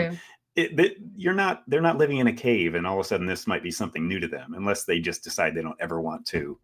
it- 0.79 0.97
you're 1.15 1.33
not 1.33 1.63
they're 1.67 1.81
not 1.81 1.97
living 1.97 2.17
in 2.17 2.27
a 2.27 2.33
cave 2.33 2.75
and 2.75 2.85
all 2.87 2.99
of 2.99 3.05
a 3.05 3.07
sudden 3.07 3.25
this 3.27 3.47
might 3.47 3.63
be 3.63 3.71
something 3.71 4.07
new 4.07 4.19
to 4.19 4.27
them 4.27 4.53
unless 4.55 4.83
they 4.85 4.99
just 4.99 5.23
decide 5.23 5.53
they 5.53 5.61
don't 5.61 5.79
ever 5.81 5.99
want 6.01 6.25
to 6.25 6.57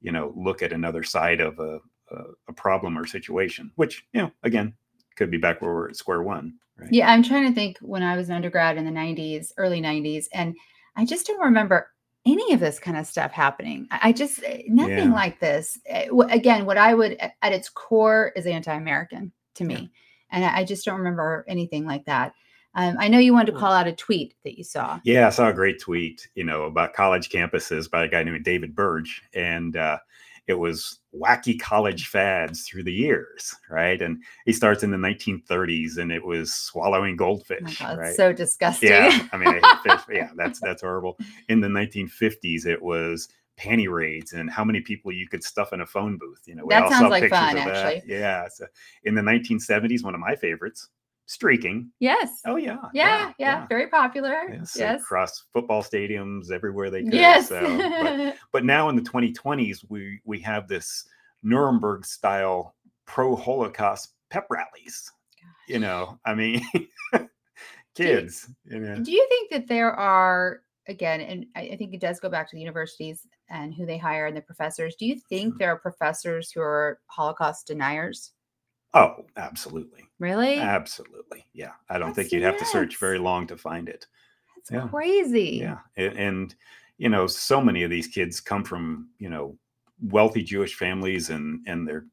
you 0.00 0.12
know 0.12 0.32
look 0.36 0.62
at 0.62 0.72
another 0.72 1.02
side 1.02 1.40
of 1.40 1.58
a, 1.58 1.80
a, 2.10 2.16
a 2.48 2.52
problem 2.52 2.96
or 2.98 3.06
situation 3.06 3.70
which 3.76 4.04
you 4.12 4.20
know 4.22 4.30
again 4.44 4.72
could 5.16 5.30
be 5.30 5.38
back 5.38 5.60
where 5.60 5.74
we're 5.74 5.88
at 5.88 5.96
square 5.96 6.22
one 6.22 6.54
right? 6.76 6.88
Yeah, 6.92 7.10
I'm 7.10 7.22
trying 7.22 7.46
to 7.48 7.54
think 7.54 7.78
when 7.80 8.02
I 8.02 8.16
was 8.16 8.28
an 8.28 8.34
undergrad 8.36 8.76
in 8.78 8.84
the 8.84 8.90
90s, 8.90 9.52
early 9.58 9.80
90s, 9.80 10.26
and 10.32 10.56
I 10.96 11.04
just 11.04 11.26
don't 11.26 11.40
remember 11.40 11.88
any 12.24 12.52
of 12.52 12.60
this 12.60 12.78
kind 12.78 12.96
of 12.96 13.06
stuff 13.06 13.32
happening. 13.32 13.86
I 13.90 14.12
just 14.12 14.42
eh, 14.44 14.62
nothing 14.68 14.96
Yeah. 15.10 15.12
like 15.12 15.40
this. 15.40 15.78
Eh, 15.86 16.08
Again, 16.30 16.64
what 16.66 16.78
I 16.78 16.94
would 16.94 17.18
at 17.42 17.52
its 17.52 17.68
core 17.68 18.32
is 18.36 18.46
anti-American 18.46 19.32
to 19.54 19.64
me, 19.64 19.90
and 20.30 20.44
I 20.44 20.58
I 20.58 20.64
just 20.64 20.84
don't 20.84 20.98
remember 20.98 21.44
anything 21.48 21.84
like 21.84 22.04
that. 22.06 22.32
Um, 22.74 22.96
I 22.98 23.08
know 23.08 23.18
you 23.18 23.34
wanted 23.34 23.52
to 23.52 23.58
call 23.58 23.72
out 23.72 23.86
a 23.86 23.92
tweet 23.92 24.34
that 24.44 24.56
you 24.56 24.64
saw. 24.64 24.98
Yeah, 25.04 25.26
I 25.26 25.30
saw 25.30 25.48
a 25.50 25.52
great 25.52 25.78
tweet, 25.78 26.26
you 26.34 26.44
know, 26.44 26.62
about 26.62 26.94
college 26.94 27.28
campuses 27.28 27.90
by 27.90 28.04
a 28.04 28.08
guy 28.08 28.22
named 28.22 28.44
David 28.44 28.74
Burge, 28.74 29.20
and 29.34 29.76
uh, 29.76 29.98
it 30.48 30.54
was 30.54 30.98
wacky 31.14 31.58
college 31.60 32.08
fads 32.08 32.62
through 32.62 32.82
the 32.82 32.92
years, 32.92 33.54
right? 33.70 34.00
And 34.02 34.22
he 34.44 34.52
starts 34.52 34.82
in 34.82 34.90
the 34.90 34.96
1930s, 34.96 35.98
and 35.98 36.10
it 36.10 36.24
was 36.24 36.52
swallowing 36.54 37.14
Oh 37.14 37.16
goldfish, 37.16 37.78
God, 37.78 37.98
right? 37.98 38.14
so 38.14 38.32
disgusting. 38.32 38.90
yeah, 38.90 39.28
I 39.32 39.36
mean, 39.36 39.60
I 39.62 39.78
fish. 39.84 40.00
Yeah, 40.10 40.30
that's 40.36 40.60
that's 40.60 40.82
horrible. 40.82 41.16
In 41.48 41.60
the 41.60 41.68
1950s, 41.68 42.66
it 42.66 42.80
was 42.82 43.28
panty 43.58 43.88
raids 43.88 44.32
and 44.32 44.50
how 44.50 44.64
many 44.64 44.80
people 44.80 45.12
you 45.12 45.28
could 45.28 45.44
stuff 45.44 45.72
in 45.72 45.82
a 45.82 45.86
phone 45.86 46.16
booth. 46.18 46.40
You 46.46 46.54
know, 46.56 46.64
we 46.64 46.70
That 46.70 46.84
all 46.84 46.90
sounds 46.90 47.02
saw 47.02 47.08
like 47.08 47.22
pictures 47.24 47.38
fun, 47.38 47.58
of 47.58 47.64
that. 47.66 47.86
actually. 47.94 48.12
Yeah. 48.12 48.48
So 48.48 48.66
in 49.04 49.14
the 49.14 49.22
1970s, 49.22 50.02
one 50.02 50.14
of 50.14 50.20
my 50.20 50.34
favorites, 50.34 50.88
streaking. 51.32 51.90
Yes. 51.98 52.40
Oh 52.46 52.56
yeah, 52.56 52.76
yeah, 52.92 53.32
yeah, 53.38 53.66
Very 53.66 53.88
popular. 53.88 54.48
Yes, 54.50 54.76
Yes. 54.76 55.00
across 55.00 55.44
football 55.52 55.82
stadiums 55.82 56.50
everywhere 56.50 56.90
they 56.90 57.02
could. 57.02 57.14
Yes. 57.14 57.48
So, 57.48 57.60
but, 58.02 58.36
but 58.52 58.64
now 58.64 58.88
in 58.90 58.96
the 58.96 59.02
2020s, 59.02 59.84
we 59.88 60.20
we 60.24 60.40
have 60.40 60.68
this 60.68 61.04
Nuremberg 61.42 62.04
style 62.04 62.74
pro 63.06 63.34
Holocaust 63.34 64.14
pep 64.30 64.46
rallies. 64.50 65.10
You 65.68 65.78
know, 65.78 66.18
I 66.26 66.34
mean, 66.34 66.60
kids. 67.94 68.48
You 68.64 68.80
know, 68.80 68.96
Do 68.96 69.10
you 69.10 69.26
think 69.30 69.50
that 69.52 69.68
there 69.68 69.92
are 69.94 70.60
again, 70.88 71.20
and 71.20 71.46
I, 71.56 71.70
I 71.72 71.76
think 71.76 71.94
it 71.94 72.00
does 72.00 72.20
go 72.20 72.28
back 72.28 72.50
to 72.50 72.56
the 72.56 72.60
universities 72.60 73.26
and 73.48 73.72
who 73.72 73.86
they 73.86 73.98
hire 73.98 74.26
and 74.26 74.36
the 74.36 74.42
professors. 74.42 74.96
Do 74.98 75.06
you 75.06 75.18
think 75.28 75.50
mm-hmm. 75.50 75.58
there 75.58 75.70
are 75.70 75.78
professors 75.78 76.50
who 76.52 76.60
are 76.60 76.98
Holocaust 77.06 77.68
deniers? 77.68 78.32
Oh, 78.94 79.24
absolutely, 79.36 80.04
Really? 80.18 80.58
absolutely. 80.58 81.46
Yeah, 81.52 81.72
I 81.88 81.98
don't 81.98 82.08
That's 82.08 82.28
think 82.28 82.32
you'd 82.32 82.42
have 82.42 82.58
to 82.58 82.64
search 82.64 82.96
very 82.98 83.18
long 83.18 83.46
to 83.48 83.56
find 83.56 83.88
it. 83.88 84.06
That's 84.56 84.70
yeah. 84.70 84.88
crazy. 84.88 85.58
Yeah, 85.62 85.78
and, 85.96 86.18
and 86.18 86.54
you 86.98 87.08
know, 87.08 87.26
so 87.26 87.60
many 87.60 87.82
of 87.82 87.90
these 87.90 88.06
kids 88.06 88.40
come 88.40 88.64
from 88.64 89.08
you 89.18 89.28
know 89.28 89.58
wealthy 90.00 90.42
Jewish 90.42 90.74
families, 90.74 91.30
and 91.30 91.60
and 91.66 91.86
they're 91.86 92.06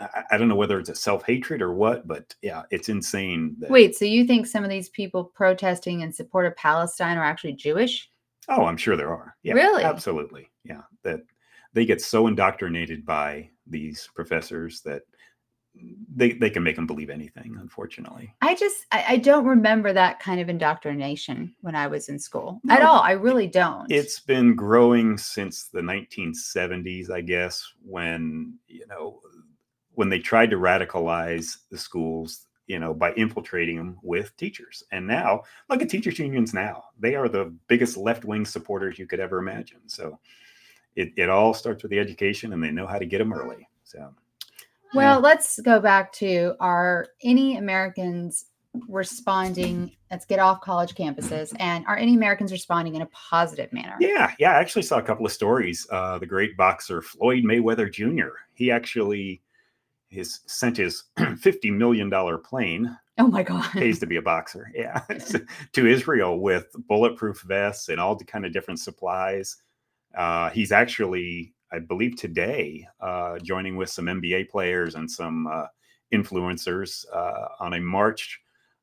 I, 0.00 0.22
I 0.32 0.38
don't 0.38 0.48
know 0.48 0.56
whether 0.56 0.78
it's 0.78 0.88
a 0.88 0.94
self 0.94 1.24
hatred 1.24 1.62
or 1.62 1.72
what, 1.72 2.06
but 2.06 2.34
yeah, 2.42 2.62
it's 2.70 2.88
insane. 2.88 3.56
That, 3.58 3.70
Wait, 3.70 3.96
so 3.96 4.04
you 4.04 4.26
think 4.26 4.46
some 4.46 4.64
of 4.64 4.70
these 4.70 4.88
people 4.88 5.24
protesting 5.24 6.00
in 6.00 6.12
support 6.12 6.46
of 6.46 6.56
Palestine 6.56 7.16
are 7.16 7.24
actually 7.24 7.54
Jewish? 7.54 8.08
Oh, 8.48 8.64
I'm 8.64 8.76
sure 8.76 8.96
there 8.96 9.12
are. 9.12 9.36
Yeah, 9.42 9.54
Really? 9.54 9.84
absolutely. 9.84 10.50
Yeah, 10.64 10.82
that 11.02 11.20
they 11.74 11.84
get 11.84 12.00
so 12.00 12.26
indoctrinated 12.26 13.04
by 13.04 13.50
these 13.66 14.08
professors 14.14 14.80
that 14.82 15.02
they 16.14 16.32
they 16.32 16.50
can 16.50 16.62
make 16.62 16.76
them 16.76 16.86
believe 16.86 17.10
anything. 17.10 17.56
Unfortunately, 17.60 18.34
I 18.42 18.54
just 18.54 18.86
I, 18.92 19.04
I 19.08 19.16
don't 19.16 19.44
remember 19.44 19.92
that 19.92 20.20
kind 20.20 20.40
of 20.40 20.48
indoctrination 20.48 21.54
when 21.60 21.74
I 21.74 21.86
was 21.86 22.08
in 22.08 22.18
school 22.18 22.60
at 22.68 22.82
all. 22.82 23.00
I 23.00 23.12
really 23.12 23.46
don't. 23.46 23.90
it's 23.90 24.20
been 24.20 24.54
growing 24.54 25.16
since 25.16 25.64
the 25.64 25.80
1970s, 25.80 27.10
I 27.10 27.20
guess, 27.20 27.64
when 27.84 28.54
you 28.66 28.86
know 28.88 29.20
when 29.94 30.08
they 30.08 30.18
tried 30.18 30.50
to 30.50 30.56
radicalize 30.56 31.58
the 31.70 31.78
schools. 31.78 32.44
You 32.66 32.78
know, 32.78 32.92
by 32.92 33.14
infiltrating 33.14 33.78
them 33.78 33.96
with 34.02 34.36
teachers. 34.36 34.84
And 34.92 35.06
now, 35.06 35.40
look 35.70 35.80
at 35.80 35.88
teachers' 35.88 36.18
unions 36.18 36.52
now. 36.52 36.84
They 37.00 37.14
are 37.14 37.26
the 37.26 37.46
biggest 37.66 37.96
left 37.96 38.26
wing 38.26 38.44
supporters 38.44 38.98
you 38.98 39.06
could 39.06 39.20
ever 39.20 39.38
imagine. 39.38 39.80
So 39.86 40.18
it, 40.94 41.12
it 41.16 41.30
all 41.30 41.54
starts 41.54 41.82
with 41.82 41.90
the 41.90 41.98
education, 41.98 42.52
and 42.52 42.62
they 42.62 42.70
know 42.70 42.86
how 42.86 42.98
to 42.98 43.06
get 43.06 43.18
them 43.18 43.32
early. 43.32 43.68
So, 43.84 44.12
Well, 44.94 45.20
let's 45.20 45.60
go 45.60 45.80
back 45.80 46.12
to 46.14 46.54
are 46.60 47.06
any 47.22 47.56
Americans 47.56 48.46
responding? 48.88 49.92
Let's 50.10 50.24
get 50.24 50.38
off 50.38 50.60
college 50.60 50.94
campuses. 50.94 51.54
And 51.58 51.86
are 51.86 51.96
any 51.96 52.14
Americans 52.14 52.52
responding 52.52 52.94
in 52.94 53.02
a 53.02 53.06
positive 53.06 53.72
manner? 53.72 53.96
Yeah, 54.00 54.32
yeah. 54.38 54.52
I 54.52 54.60
actually 54.60 54.82
saw 54.82 54.98
a 54.98 55.02
couple 55.02 55.26
of 55.26 55.32
stories. 55.32 55.86
Uh, 55.90 56.18
the 56.18 56.26
great 56.26 56.56
boxer 56.56 57.02
Floyd 57.02 57.44
Mayweather 57.44 57.90
Jr. 57.92 58.28
He 58.54 58.70
actually 58.70 59.42
his 60.08 60.40
sent 60.46 60.76
his 60.76 61.04
fifty 61.38 61.70
million 61.70 62.08
dollar 62.08 62.38
plane 62.38 62.96
Oh 63.18 63.26
my 63.26 63.42
God. 63.42 63.64
pays 63.72 63.98
to 63.98 64.06
be 64.06 64.16
a 64.16 64.22
boxer. 64.22 64.70
Yeah, 64.74 65.00
to 65.72 65.86
Israel 65.86 66.38
with 66.38 66.68
bulletproof 66.86 67.40
vests 67.42 67.88
and 67.88 68.00
all 68.00 68.14
the 68.14 68.24
kind 68.24 68.46
of 68.46 68.52
different 68.52 68.80
supplies. 68.80 69.56
Uh, 70.16 70.50
he's 70.50 70.72
actually, 70.72 71.52
I 71.72 71.78
believe, 71.78 72.16
today 72.16 72.86
uh, 73.00 73.38
joining 73.40 73.76
with 73.76 73.90
some 73.90 74.06
NBA 74.06 74.48
players 74.50 74.94
and 74.94 75.10
some 75.10 75.46
uh, 75.46 75.66
influencers 76.12 77.04
uh, 77.14 77.48
on 77.60 77.74
a 77.74 77.80
march. 77.80 78.40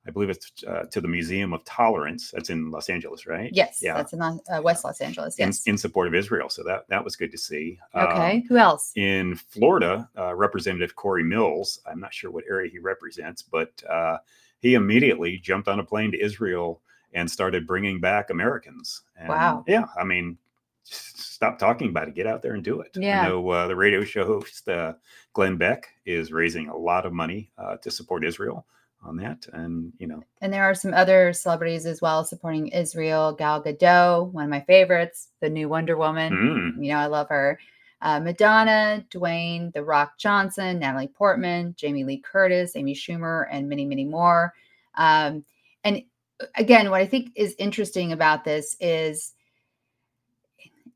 I 0.08 0.12
believe 0.12 0.30
it's 0.30 0.52
uh, 0.67 0.84
to 0.91 1.02
the 1.02 1.08
Museum 1.08 1.52
of 1.52 1.63
Tolerance. 1.65 2.30
That's 2.32 2.52
in 2.52 2.69
Los 2.69 2.89
Angeles, 2.89 3.26
right? 3.26 3.50
Yes, 3.52 3.80
Yeah. 3.82 3.95
that's 3.95 4.13
in 4.13 4.21
uh, 4.21 4.38
West 4.62 4.86
Los 4.86 5.02
Angeles. 5.02 5.36
Yes. 5.39 5.65
in 5.65 5.80
support 5.80 6.08
of 6.08 6.13
Israel. 6.13 6.48
So 6.48 6.63
that 6.63 6.88
that 6.89 7.04
was 7.04 7.15
good 7.15 7.32
to 7.32 7.38
see. 7.39 7.80
Um, 7.95 8.08
okay. 8.10 8.43
Who 8.48 8.58
else? 8.58 8.91
in 8.95 9.36
Florida, 9.36 10.08
uh, 10.15 10.36
Representative 10.36 10.95
Cory 10.95 11.24
Mills, 11.24 11.80
I'm 11.89 12.00
not 12.00 12.13
sure 12.13 12.30
what 12.30 12.43
area 12.48 12.69
he 12.69 12.78
represents, 12.78 13.41
but 13.41 13.71
uh, 13.89 14.17
he 14.60 14.76
immediately 14.76 15.38
jumped 15.39 15.67
on 15.67 15.80
a 15.80 15.84
plane 15.84 16.12
to 16.12 16.24
Israel 16.24 16.82
and 17.13 17.30
started 17.30 17.65
bringing 17.65 18.00
back 18.00 18.30
Americans. 18.30 19.02
And, 19.17 19.30
Wow. 19.30 19.63
Yeah, 19.67 19.86
I 20.00 20.04
mean, 20.04 20.38
stop 20.86 21.60
talking 21.60 21.89
about 21.89 22.08
it. 22.08 22.15
Get 22.15 22.28
out 22.28 22.41
there 22.41 22.54
and 22.54 22.63
do 22.63 22.82
it. 22.82 22.95
Yeah. 22.95 23.21
I 23.21 23.28
know 23.28 23.50
uh, 23.50 23.67
the 23.67 23.76
radio 23.76 24.04
show 24.04 24.26
host 24.26 24.67
uh, 24.69 24.93
Glenn 25.34 25.58
Beck 25.58 25.88
is 26.06 26.32
raising 26.32 26.69
a 26.69 26.78
lot 26.78 27.06
of 27.06 27.13
money 27.13 27.52
uh, 27.58 27.78
to 27.78 27.91
support 27.91 28.24
Israel 28.26 28.65
on 29.04 29.17
that, 29.17 29.45
and 29.54 29.93
you 30.00 30.08
know, 30.08 30.24
And 30.41 30.52
there 30.52 30.63
are 30.63 30.74
some 30.74 30.91
other 30.93 31.32
celebrities 31.32 31.86
as 31.86 32.02
well 32.02 32.24
supporting 32.24 32.69
Israel. 32.69 33.34
Gal 33.34 33.62
Gadot, 33.62 34.32
one 34.32 34.45
of 34.45 34.50
my 34.50 34.62
favorites, 34.62 35.28
the 35.41 35.50
new 35.50 35.69
Wonder 35.69 35.95
Woman. 35.95 36.34
mm, 36.78 36.84
You 36.84 36.91
know, 36.91 36.98
I 36.98 37.06
love 37.06 37.30
her. 37.30 37.60
Uh, 38.02 38.19
Madonna, 38.19 39.06
Dwayne, 39.12 39.71
The 39.74 39.84
Rock 39.84 40.17
Johnson, 40.17 40.80
Natalie 40.80 41.08
Portman, 41.08 41.76
Jamie 41.78 42.04
Lee 42.04 42.17
Curtis, 42.19 42.76
Amy 42.76 42.95
Schumer, 42.95 43.45
and 43.52 43.69
many, 43.69 43.86
many 43.86 44.06
more. 44.06 44.54
Um, 44.95 45.45
and 45.84 46.02
uh, 46.41 46.45
again, 46.56 46.89
what 46.89 47.02
I 47.02 47.06
think 47.06 47.30
is 47.36 47.56
interesting 47.60 48.12
about 48.12 48.43
this 48.43 48.76
is 48.80 49.34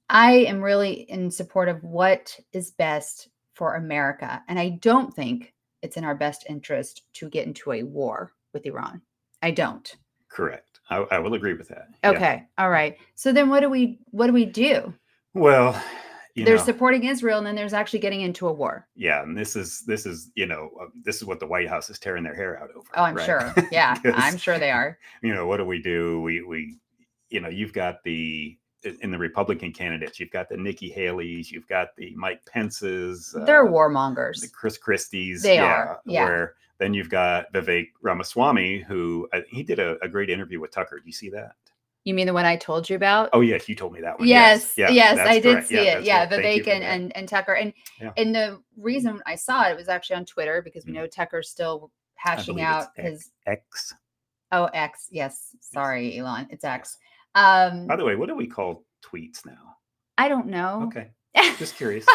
I 0.09 0.31
am 0.33 0.61
really 0.61 1.01
in 1.09 1.29
support 1.31 1.69
of 1.69 1.83
what 1.83 2.37
is 2.53 2.71
best 2.71 3.29
for 3.53 3.75
America. 3.75 4.41
And 4.47 4.57
I 4.59 4.69
don't 4.81 5.13
think 5.13 5.53
it's 5.81 5.97
in 5.97 6.03
our 6.03 6.15
best 6.15 6.45
interest 6.49 7.03
to 7.13 7.29
get 7.29 7.45
into 7.47 7.71
a 7.73 7.83
war 7.83 8.31
with 8.53 8.65
Iran. 8.65 9.01
I 9.41 9.51
don't. 9.51 9.95
correct. 10.29 10.79
I, 10.89 10.97
I 11.11 11.19
will 11.19 11.35
agree 11.35 11.53
with 11.53 11.67
that. 11.69 11.87
Yeah. 12.03 12.09
Okay. 12.11 12.47
All 12.57 12.69
right. 12.71 12.97
So 13.15 13.31
then 13.31 13.49
what 13.49 13.59
do 13.59 13.69
we 13.69 13.99
what 14.11 14.27
do 14.27 14.33
we 14.33 14.45
do? 14.45 14.93
Well, 15.35 15.79
you 16.35 16.45
They're 16.45 16.57
know, 16.57 16.63
supporting 16.63 17.03
Israel 17.05 17.37
and 17.37 17.45
then 17.45 17.55
there's 17.55 17.73
actually 17.73 17.99
getting 17.99 18.21
into 18.21 18.47
a 18.47 18.53
war. 18.53 18.87
yeah 18.95 19.21
and 19.23 19.37
this 19.37 19.55
is 19.55 19.81
this 19.85 20.05
is 20.07 20.31
you 20.35 20.45
know 20.47 20.69
uh, 20.81 20.85
this 21.03 21.17
is 21.17 21.25
what 21.25 21.39
the 21.39 21.47
white 21.47 21.67
house 21.69 21.89
is 21.89 21.99
tearing 21.99 22.23
their 22.23 22.33
hair 22.35 22.59
out 22.61 22.69
over 22.75 22.87
Oh, 22.95 23.03
I'm 23.03 23.15
right? 23.15 23.25
sure. 23.25 23.53
Yeah. 23.71 23.97
I'm 24.15 24.37
sure 24.37 24.57
they 24.57 24.71
are. 24.71 24.97
you 25.23 25.33
know 25.33 25.45
what 25.47 25.57
do 25.57 25.65
we 25.65 25.81
do 25.81 26.21
we 26.21 26.41
we 26.41 26.77
you 27.29 27.39
know 27.41 27.49
you've 27.49 27.73
got 27.73 28.03
the 28.03 28.57
in 29.01 29.11
the 29.11 29.17
republican 29.17 29.71
candidates 29.73 30.19
you've 30.19 30.31
got 30.31 30.47
the 30.49 30.55
nikki 30.57 30.89
haley's 30.89 31.51
you've 31.51 31.67
got 31.67 31.95
the 31.97 32.13
mike 32.15 32.41
pence's 32.45 33.35
They're 33.45 33.67
uh, 33.67 33.71
warmongers. 33.71 34.41
the 34.41 34.47
chris 34.47 34.77
christie's 34.77 35.41
They 35.41 35.57
are, 35.59 35.99
yeah. 36.05 36.23
where 36.25 36.55
then 36.77 36.93
you've 36.93 37.09
got 37.09 37.51
vivek 37.53 37.87
ramaswamy 38.01 38.79
who 38.79 39.27
uh, 39.33 39.41
he 39.49 39.63
did 39.63 39.79
a, 39.79 39.97
a 40.01 40.07
great 40.07 40.29
interview 40.29 40.59
with 40.59 40.71
tucker 40.71 40.97
do 40.99 41.05
you 41.05 41.11
see 41.11 41.29
that 41.31 41.51
You 42.05 42.13
mean 42.13 42.25
the 42.27 42.33
one 42.33 42.45
I 42.45 42.55
told 42.55 42.89
you 42.89 42.95
about? 42.95 43.29
oh 43.33 43.41
yes 43.41 43.67
you 43.67 43.75
told 43.75 43.91
me 43.93 43.99
that 44.01 44.17
one 44.17 44.27
yes, 44.27 44.73
yes, 44.77 44.91
yeah, 44.93 45.13
that's 45.15 45.29
I 45.29 45.39
did 45.39 45.65
see 45.65 45.75
Yeah, 45.75 45.97
it. 45.97 46.03
Yeah, 46.05 46.19
right. 46.21 46.29
Vivek 46.31 46.67
and, 46.69 46.83
and 46.83 47.15
and 47.17 47.27
Tucker. 47.27 47.53
And 47.55 47.73
Yeah. 48.01 48.11
and 48.15 48.33
the 48.33 48.61
reason 48.77 49.21
I 49.25 49.35
saw 49.35 49.67
it 49.69 49.75
was 49.75 49.89
actually 49.89 50.15
on 50.15 50.25
Twitter 50.25 50.61
because 50.61 50.85
we 50.85 50.91
Mhm. 50.93 50.95
know 50.95 51.07
Tucker's 51.07 51.49
still 51.49 51.91
hashing 52.15 52.61
out 52.61 52.87
his 52.95 53.31
x 53.45 53.93
oh 54.53 54.65
X. 54.73 55.07
Yes, 55.11 55.55
sorry, 55.59 56.17
Elon. 56.17 56.47
It's 56.49 56.63
X. 56.63 56.97
Um 57.35 57.87
by 57.87 57.95
the 57.95 58.05
way 58.05 58.15
what 58.15 58.27
do 58.29 58.35
we 58.35 58.47
call 58.47 58.83
tweets 59.05 59.45
now 59.45 59.75
I 60.17 60.27
don't 60.29 60.47
know. 60.47 60.83
okay 60.87 61.11
just 61.57 61.75
curious 61.77 62.05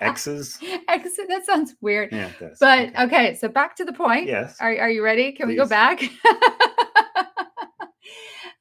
x's 0.00 0.58
X, 0.88 1.16
that 1.28 1.46
sounds 1.46 1.74
weird. 1.80 2.10
yeah 2.12 2.26
it 2.28 2.38
does 2.38 2.58
But 2.60 2.88
Okay. 2.90 3.04
okay, 3.04 3.34
so 3.34 3.48
back 3.48 3.74
to 3.76 3.84
the 3.84 3.92
point. 3.92 4.26
yes 4.26 4.56
Are, 4.60 4.76
are 4.78 4.90
you 4.90 5.02
ready? 5.02 5.32
Can 5.32 5.48
we 5.48 5.56
go 5.56 5.66
back? 5.66 6.02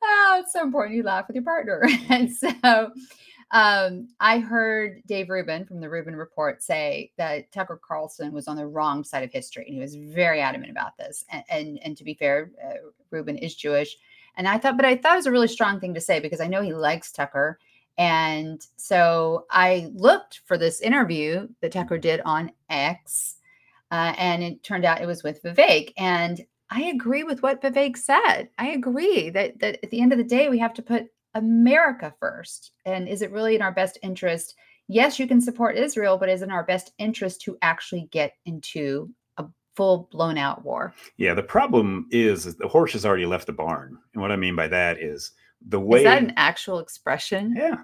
oh, 0.03 0.37
it's 0.39 0.53
so 0.53 0.61
important 0.63 0.95
you 0.95 1.03
laugh 1.03 1.27
with 1.27 1.35
your 1.35 1.43
partner. 1.43 1.83
and 2.09 2.31
so 2.31 2.49
um, 3.51 4.07
I 4.19 4.39
heard 4.39 5.01
Dave 5.07 5.29
Rubin 5.29 5.65
from 5.65 5.79
the 5.81 5.89
Rubin 5.89 6.15
Report 6.15 6.63
say 6.63 7.11
that 7.17 7.51
Tucker 7.51 7.79
Carlson 7.85 8.31
was 8.31 8.47
on 8.47 8.55
the 8.55 8.65
wrong 8.67 9.03
side 9.03 9.23
of 9.23 9.31
history. 9.31 9.65
And 9.65 9.73
he 9.75 9.79
was 9.81 9.95
very 9.95 10.41
adamant 10.41 10.71
about 10.71 10.97
this. 10.97 11.23
And, 11.31 11.43
and, 11.49 11.79
and 11.83 11.97
to 11.97 12.03
be 12.03 12.13
fair, 12.13 12.51
uh, 12.63 12.75
Rubin 13.11 13.37
is 13.37 13.55
Jewish. 13.55 13.95
And 14.37 14.47
I 14.47 14.57
thought, 14.57 14.77
but 14.77 14.85
I 14.85 14.95
thought 14.95 15.13
it 15.13 15.17
was 15.17 15.25
a 15.25 15.31
really 15.31 15.47
strong 15.47 15.79
thing 15.79 15.93
to 15.93 16.01
say 16.01 16.19
because 16.19 16.41
I 16.41 16.47
know 16.47 16.61
he 16.61 16.73
likes 16.73 17.11
Tucker. 17.11 17.59
And 17.97 18.65
so 18.75 19.45
I 19.51 19.89
looked 19.93 20.41
for 20.45 20.57
this 20.57 20.81
interview 20.81 21.47
that 21.61 21.71
Tucker 21.71 21.97
did 21.97 22.21
on 22.25 22.51
X. 22.69 23.37
Uh, 23.91 24.13
and 24.17 24.43
it 24.43 24.63
turned 24.63 24.83
out 24.83 25.01
it 25.01 25.07
was 25.07 25.23
with 25.23 25.41
Vivek. 25.43 25.93
And 25.97 26.41
I 26.69 26.83
agree 26.83 27.23
with 27.23 27.43
what 27.43 27.61
Vivek 27.61 27.97
said. 27.97 28.49
I 28.57 28.69
agree 28.69 29.29
that 29.29 29.59
that 29.59 29.79
at 29.83 29.91
the 29.91 30.01
end 30.01 30.11
of 30.11 30.17
the 30.17 30.23
day, 30.23 30.49
we 30.49 30.59
have 30.59 30.73
to 30.73 30.81
put 30.81 31.07
America 31.35 32.13
first. 32.19 32.71
And 32.85 33.07
is 33.07 33.21
it 33.21 33.31
really 33.31 33.55
in 33.55 33.61
our 33.61 33.71
best 33.71 33.99
interest? 34.01 34.55
Yes, 34.87 35.19
you 35.19 35.27
can 35.27 35.41
support 35.41 35.77
Israel, 35.77 36.17
but 36.17 36.29
is 36.29 36.41
it 36.41 36.45
in 36.45 36.51
our 36.51 36.63
best 36.63 36.91
interest 36.97 37.41
to 37.41 37.57
actually 37.61 38.07
get 38.11 38.33
into 38.45 39.09
full 39.75 40.07
blown 40.11 40.37
out 40.37 40.63
war? 40.63 40.93
Yeah, 41.17 41.33
the 41.33 41.43
problem 41.43 42.07
is, 42.11 42.45
is 42.45 42.55
the 42.55 42.67
horse 42.67 42.93
has 42.93 43.05
already 43.05 43.25
left 43.25 43.47
the 43.47 43.53
barn. 43.53 43.97
And 44.13 44.21
what 44.21 44.31
I 44.31 44.35
mean 44.35 44.55
by 44.55 44.67
that 44.69 44.99
is 45.01 45.31
the 45.67 45.79
way 45.79 45.99
Is 45.99 46.03
that 46.05 46.21
an 46.23 46.33
actual 46.37 46.79
expression? 46.79 47.53
Yeah. 47.57 47.77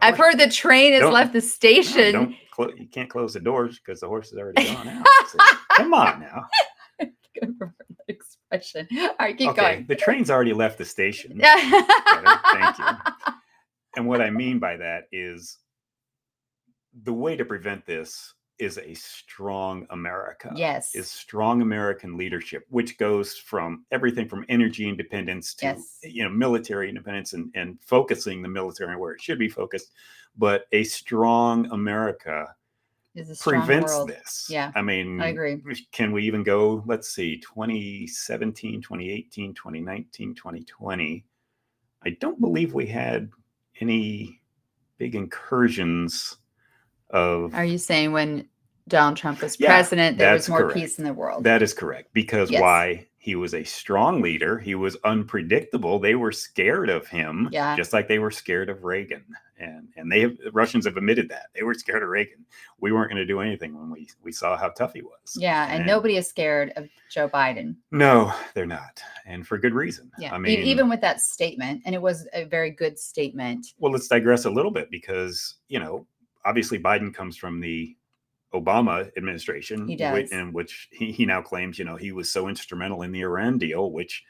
I've 0.00 0.16
heard 0.16 0.38
the 0.38 0.48
train 0.48 0.92
has 0.92 1.00
Don't- 1.00 1.12
left 1.12 1.32
the 1.32 1.40
no, 1.40 1.44
station. 1.46 2.12
don't 2.12 2.34
clo- 2.52 2.72
you 2.76 2.86
can't 2.86 3.10
close 3.10 3.32
the 3.34 3.40
doors 3.40 3.78
because 3.80 4.00
the 4.00 4.06
horse 4.06 4.30
is 4.32 4.38
already 4.38 4.64
gone 4.72 4.88
out. 4.88 5.06
So, 5.28 5.38
come 5.76 5.92
on 5.92 6.20
now. 6.20 6.44
I 7.00 7.10
prefer 7.36 7.74
that 7.78 7.96
expression. 8.08 8.86
All 8.96 9.10
right, 9.18 9.36
keep 9.36 9.50
okay, 9.50 9.60
going. 9.60 9.86
the 9.88 9.96
train's 9.96 10.30
already 10.30 10.52
left 10.52 10.78
the 10.78 10.84
station. 10.84 11.36
Yeah. 11.36 11.56
Thank 12.52 12.78
you. 12.78 12.84
And 13.96 14.06
what 14.06 14.20
I 14.20 14.30
mean 14.30 14.58
by 14.60 14.76
that 14.76 15.04
is 15.10 15.58
the 17.02 17.12
way 17.12 17.34
to 17.36 17.44
prevent 17.44 17.84
this 17.86 18.34
is 18.58 18.78
a 18.78 18.94
strong 18.94 19.86
America. 19.90 20.52
Yes. 20.56 20.94
Is 20.94 21.10
strong 21.10 21.62
American 21.62 22.16
leadership, 22.16 22.64
which 22.70 22.96
goes 22.98 23.36
from 23.36 23.84
everything 23.90 24.28
from 24.28 24.44
energy 24.48 24.88
independence 24.88 25.54
to 25.56 25.66
Yes. 25.66 25.98
you 26.02 26.22
know 26.22 26.30
military 26.30 26.88
independence 26.88 27.32
and, 27.34 27.50
and 27.54 27.78
focusing 27.80 28.42
the 28.42 28.48
military 28.48 28.96
where 28.96 29.12
it 29.12 29.20
should 29.20 29.38
be 29.38 29.48
focused. 29.48 29.92
But 30.36 30.66
a 30.72 30.84
strong 30.84 31.70
America 31.72 32.54
Is 33.14 33.30
a 33.30 33.34
strong 33.34 33.60
prevents 33.62 33.92
world. 33.92 34.08
this. 34.08 34.46
Yeah, 34.50 34.72
I 34.74 34.82
mean, 34.82 35.20
I 35.20 35.28
agree. 35.28 35.60
Can 35.92 36.12
we 36.12 36.24
even 36.24 36.42
go, 36.42 36.82
let's 36.86 37.08
see, 37.08 37.38
2017, 37.38 38.82
2018, 38.82 39.54
2019, 39.54 40.34
2020? 40.34 41.24
I 42.04 42.10
don't 42.20 42.40
believe 42.40 42.72
we 42.74 42.86
had 42.86 43.30
any 43.80 44.40
big 44.98 45.14
incursions 45.14 46.36
of 47.10 47.54
Are 47.54 47.64
you 47.64 47.78
saying 47.78 48.12
when 48.12 48.48
Donald 48.88 49.16
Trump 49.16 49.42
was 49.42 49.58
Yeah, 49.58 49.68
president, 49.68 50.18
there 50.18 50.32
was 50.34 50.48
more 50.48 50.62
correct. 50.62 50.74
peace 50.78 50.98
in 50.98 51.04
the 51.04 51.14
world? 51.14 51.44
that 51.44 51.62
is 51.62 51.74
correct 51.74 52.10
because 52.12 52.50
Yes. 52.50 52.60
why 52.60 53.06
he 53.18 53.34
was 53.34 53.54
a 53.54 53.64
strong 53.64 54.22
leader 54.22 54.56
he 54.56 54.76
was 54.76 54.96
unpredictable 55.04 55.98
they 55.98 56.14
were 56.14 56.30
scared 56.30 56.88
of 56.88 57.08
him 57.08 57.48
Yeah. 57.50 57.74
just 57.76 57.92
like 57.92 58.06
they 58.06 58.20
were 58.20 58.30
scared 58.30 58.68
of 58.68 58.84
reagan 58.84 59.24
and 59.58 59.88
and 59.96 60.12
they 60.12 60.20
have 60.20 60.36
the 60.38 60.52
russians 60.52 60.84
have 60.86 60.96
admitted 60.96 61.28
that 61.30 61.46
they 61.52 61.64
were 61.64 61.74
scared 61.74 62.04
of 62.04 62.08
reagan 62.08 62.46
we 62.78 62.92
weren't 62.92 63.10
going 63.10 63.16
to 63.16 63.26
do 63.26 63.40
anything 63.40 63.76
when 63.76 63.90
we 63.90 64.08
we 64.22 64.30
saw 64.30 64.56
how 64.56 64.68
tough 64.68 64.92
he 64.94 65.02
was 65.02 65.36
yeah, 65.36 65.66
and 65.74 65.84
nobody 65.84 66.16
is 66.16 66.28
scared 66.28 66.72
of 66.76 66.88
Joe 67.10 67.28
Biden. 67.28 67.74
no 67.90 68.32
they're 68.54 68.64
not 68.64 69.02
and 69.26 69.44
for 69.44 69.58
good 69.58 69.74
reason 69.74 70.08
Yeah, 70.20 70.32
i 70.32 70.38
mean 70.38 70.60
even 70.60 70.88
with 70.88 71.00
that 71.00 71.20
statement, 71.20 71.82
and 71.84 71.96
it 71.96 72.00
was 72.02 72.28
a 72.32 72.44
very 72.44 72.70
good 72.70 72.96
statement. 72.96 73.66
Well, 73.78 73.90
let's 73.90 74.06
digress 74.06 74.44
a 74.44 74.50
little 74.50 74.70
bit 74.70 74.88
because, 74.88 75.56
you 75.68 75.80
know, 75.80 76.06
obviously 76.46 76.78
Biden 76.78 77.12
comes 77.12 77.36
from 77.36 77.60
the 77.60 77.94
Obama 78.54 79.10
administration, 79.16 79.86
He 79.88 79.96
whi- 79.96 80.22
does. 80.22 80.30
in 80.32 80.52
which 80.52 80.88
he, 80.92 81.12
he 81.12 81.26
now 81.26 81.42
claims, 81.42 81.78
you 81.78 81.84
know, 81.84 81.96
he 81.96 82.12
was 82.12 82.30
so 82.30 82.48
instrumental 82.48 83.02
in 83.02 83.12
the 83.12 83.20
Iran 83.22 83.58
deal, 83.58 83.90
which 83.90 84.24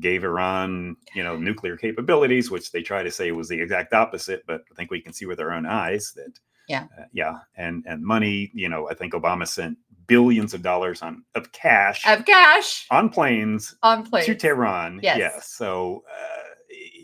gave 0.00 0.24
Iran, 0.24 0.96
you 1.14 1.22
know, 1.22 1.36
nuclear 1.36 1.76
capabilities, 1.76 2.50
which 2.50 2.72
they 2.72 2.82
try 2.82 3.02
to 3.02 3.10
say 3.10 3.30
was 3.32 3.48
the 3.48 3.60
exact 3.60 3.92
opposite, 3.92 4.42
but 4.46 4.62
I 4.70 4.74
think 4.74 4.90
we 4.90 5.00
can 5.00 5.12
see 5.12 5.26
with 5.26 5.38
our 5.40 5.52
own 5.52 5.66
eyes 5.66 6.12
that, 6.16 6.38
Yeah. 6.68 6.84
uh, 6.98 7.04
yeah, 7.12 7.38
and 7.56 7.84
and 7.86 8.02
money, 8.02 8.50
you 8.54 8.68
know, 8.68 8.88
I 8.88 8.94
think 8.94 9.12
Obama 9.12 9.46
sent 9.46 9.76
billions 10.06 10.54
of 10.54 10.62
dollars 10.62 11.02
on 11.02 11.24
of 11.34 11.52
cash 11.52 12.06
Of 12.06 12.24
cash 12.24 12.86
on 12.90 13.10
planes 13.10 13.76
on 13.82 14.04
place. 14.08 14.24
to 14.26 14.34
Tehran. 14.34 15.00
Yes. 15.02 15.50
So, 15.52 16.04
uh, 16.10 16.44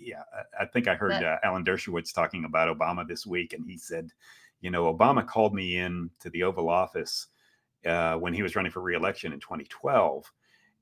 yeah, 0.00 0.22
I- 0.58 0.62
I 0.62 0.66
think 0.66 0.88
I 0.88 0.94
heard 0.94 1.12
That- 1.12 1.24
uh, 1.24 1.38
Alan 1.42 1.64
Dershowitz 1.64 2.14
talking 2.14 2.44
about 2.46 2.74
Obama 2.76 3.06
this 3.06 3.26
week, 3.26 3.52
and 3.52 3.64
he 3.66 3.76
said, 3.76 4.10
you 4.64 4.70
know, 4.70 4.92
Obama 4.92 5.26
called 5.26 5.54
me 5.54 5.76
in 5.76 6.08
to 6.20 6.30
the 6.30 6.42
Oval 6.42 6.70
Office 6.70 7.26
uh, 7.84 8.16
when 8.16 8.32
he 8.32 8.42
was 8.42 8.56
running 8.56 8.72
for 8.72 8.80
reelection 8.80 9.30
in 9.34 9.38
2012, 9.38 10.32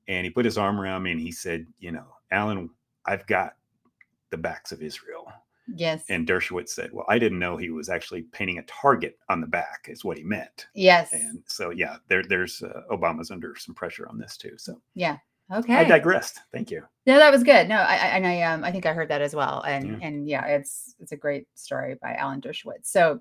and 0.07 0.23
he 0.25 0.31
put 0.31 0.45
his 0.45 0.57
arm 0.57 0.79
around 0.79 1.03
me 1.03 1.11
and 1.11 1.19
he 1.19 1.33
said, 1.33 1.67
you 1.79 1.91
know, 1.91 2.05
Alan, 2.31 2.69
I've 3.05 3.27
got 3.27 3.55
the 4.29 4.37
backs 4.37 4.71
of 4.71 4.81
Israel. 4.81 5.29
Yes. 5.75 6.05
And 6.07 6.25
Dershowitz 6.25 6.69
said, 6.69 6.93
well, 6.93 7.05
I 7.09 7.19
didn't 7.19 7.39
know 7.39 7.57
he 7.57 7.71
was 7.71 7.89
actually 7.89 8.21
painting 8.21 8.57
a 8.59 8.63
target 8.63 9.17
on 9.27 9.41
the 9.41 9.47
back, 9.47 9.87
is 9.89 10.05
what 10.05 10.17
he 10.17 10.23
meant. 10.23 10.67
yes. 10.73 11.11
And 11.11 11.43
so, 11.47 11.71
yeah, 11.71 11.97
there, 12.07 12.23
there's 12.23 12.63
uh, 12.63 12.83
Obama's 12.89 13.31
under 13.31 13.53
some 13.57 13.75
pressure 13.75 14.07
on 14.07 14.17
this 14.17 14.37
too. 14.37 14.53
So 14.57 14.79
yeah, 14.95 15.17
okay. 15.53 15.75
I 15.75 15.83
digressed. 15.83 16.39
Thank 16.53 16.71
you. 16.71 16.83
No, 17.05 17.17
that 17.17 17.31
was 17.33 17.43
good. 17.43 17.67
No, 17.67 17.75
I, 17.75 17.95
I 17.95 18.07
and 18.15 18.25
I 18.27 18.41
um 18.43 18.63
I 18.63 18.71
think 18.71 18.85
I 18.85 18.93
heard 18.93 19.09
that 19.09 19.21
as 19.21 19.35
well. 19.35 19.61
And 19.67 19.85
Yeah. 20.01 20.07
and 20.07 20.27
yeah, 20.27 20.45
it's 20.45 20.95
it's 21.01 21.11
a 21.11 21.17
great 21.17 21.47
story 21.55 21.95
by 22.01 22.13
Alan 22.15 22.39
Dershowitz. 22.39 22.85
So 22.87 23.19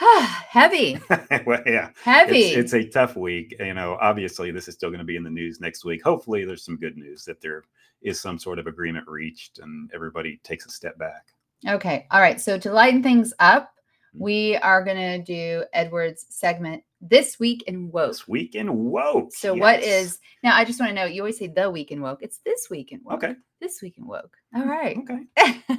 heavy, 0.48 0.98
well, 1.46 1.62
yeah, 1.66 1.90
heavy. 2.02 2.40
it's, 2.40 2.72
it's 2.72 2.74
a 2.74 2.88
tough 2.90 3.16
week. 3.16 3.54
You 3.58 3.74
know, 3.74 3.96
obviously, 4.00 4.50
this 4.50 4.68
is 4.68 4.74
still 4.74 4.90
going 4.90 4.98
to 4.98 5.04
be 5.04 5.16
in 5.16 5.22
the 5.22 5.30
news 5.30 5.60
next 5.60 5.84
week. 5.84 6.02
Hopefully, 6.02 6.44
there's 6.44 6.64
some 6.64 6.76
good 6.76 6.96
news 6.96 7.24
that 7.24 7.40
there 7.40 7.64
is 8.00 8.20
some 8.20 8.38
sort 8.38 8.58
of 8.58 8.66
agreement 8.66 9.06
reached 9.06 9.58
and 9.60 9.90
everybody 9.94 10.40
takes 10.42 10.66
a 10.66 10.70
step 10.70 10.98
back. 10.98 11.26
okay. 11.68 12.06
All 12.10 12.20
right. 12.20 12.40
So 12.40 12.58
to 12.58 12.72
lighten 12.72 13.02
things 13.02 13.32
up, 13.38 13.72
Mhm. 14.14 14.20
we 14.20 14.56
are 14.56 14.82
gonna 14.82 15.20
do 15.20 15.64
Edward's 15.72 16.26
segment 16.28 16.82
this 17.00 17.38
week 17.38 17.62
in 17.68 17.90
woke. 17.92 18.10
This 18.10 18.26
week 18.28 18.54
in 18.56 18.90
woke. 18.90 19.32
So 19.32 19.54
what 19.54 19.80
yes. 19.82 20.04
is 20.06 20.18
now? 20.42 20.56
I 20.56 20.64
just 20.64 20.80
want 20.80 20.90
to 20.90 20.94
know. 20.94 21.04
You 21.04 21.22
always 21.22 21.38
say 21.38 21.46
the 21.46 21.70
week 21.70 21.92
in 21.92 22.00
woke. 22.02 22.22
It's 22.22 22.38
this 22.44 22.68
week 22.70 22.90
in 22.92 23.00
woke. 23.04 23.22
okay? 23.22 23.36
This 23.60 23.80
week 23.80 23.96
in 23.98 24.06
woke. 24.06 24.36
All 24.54 24.66
right. 24.66 24.98
Okay. 24.98 25.62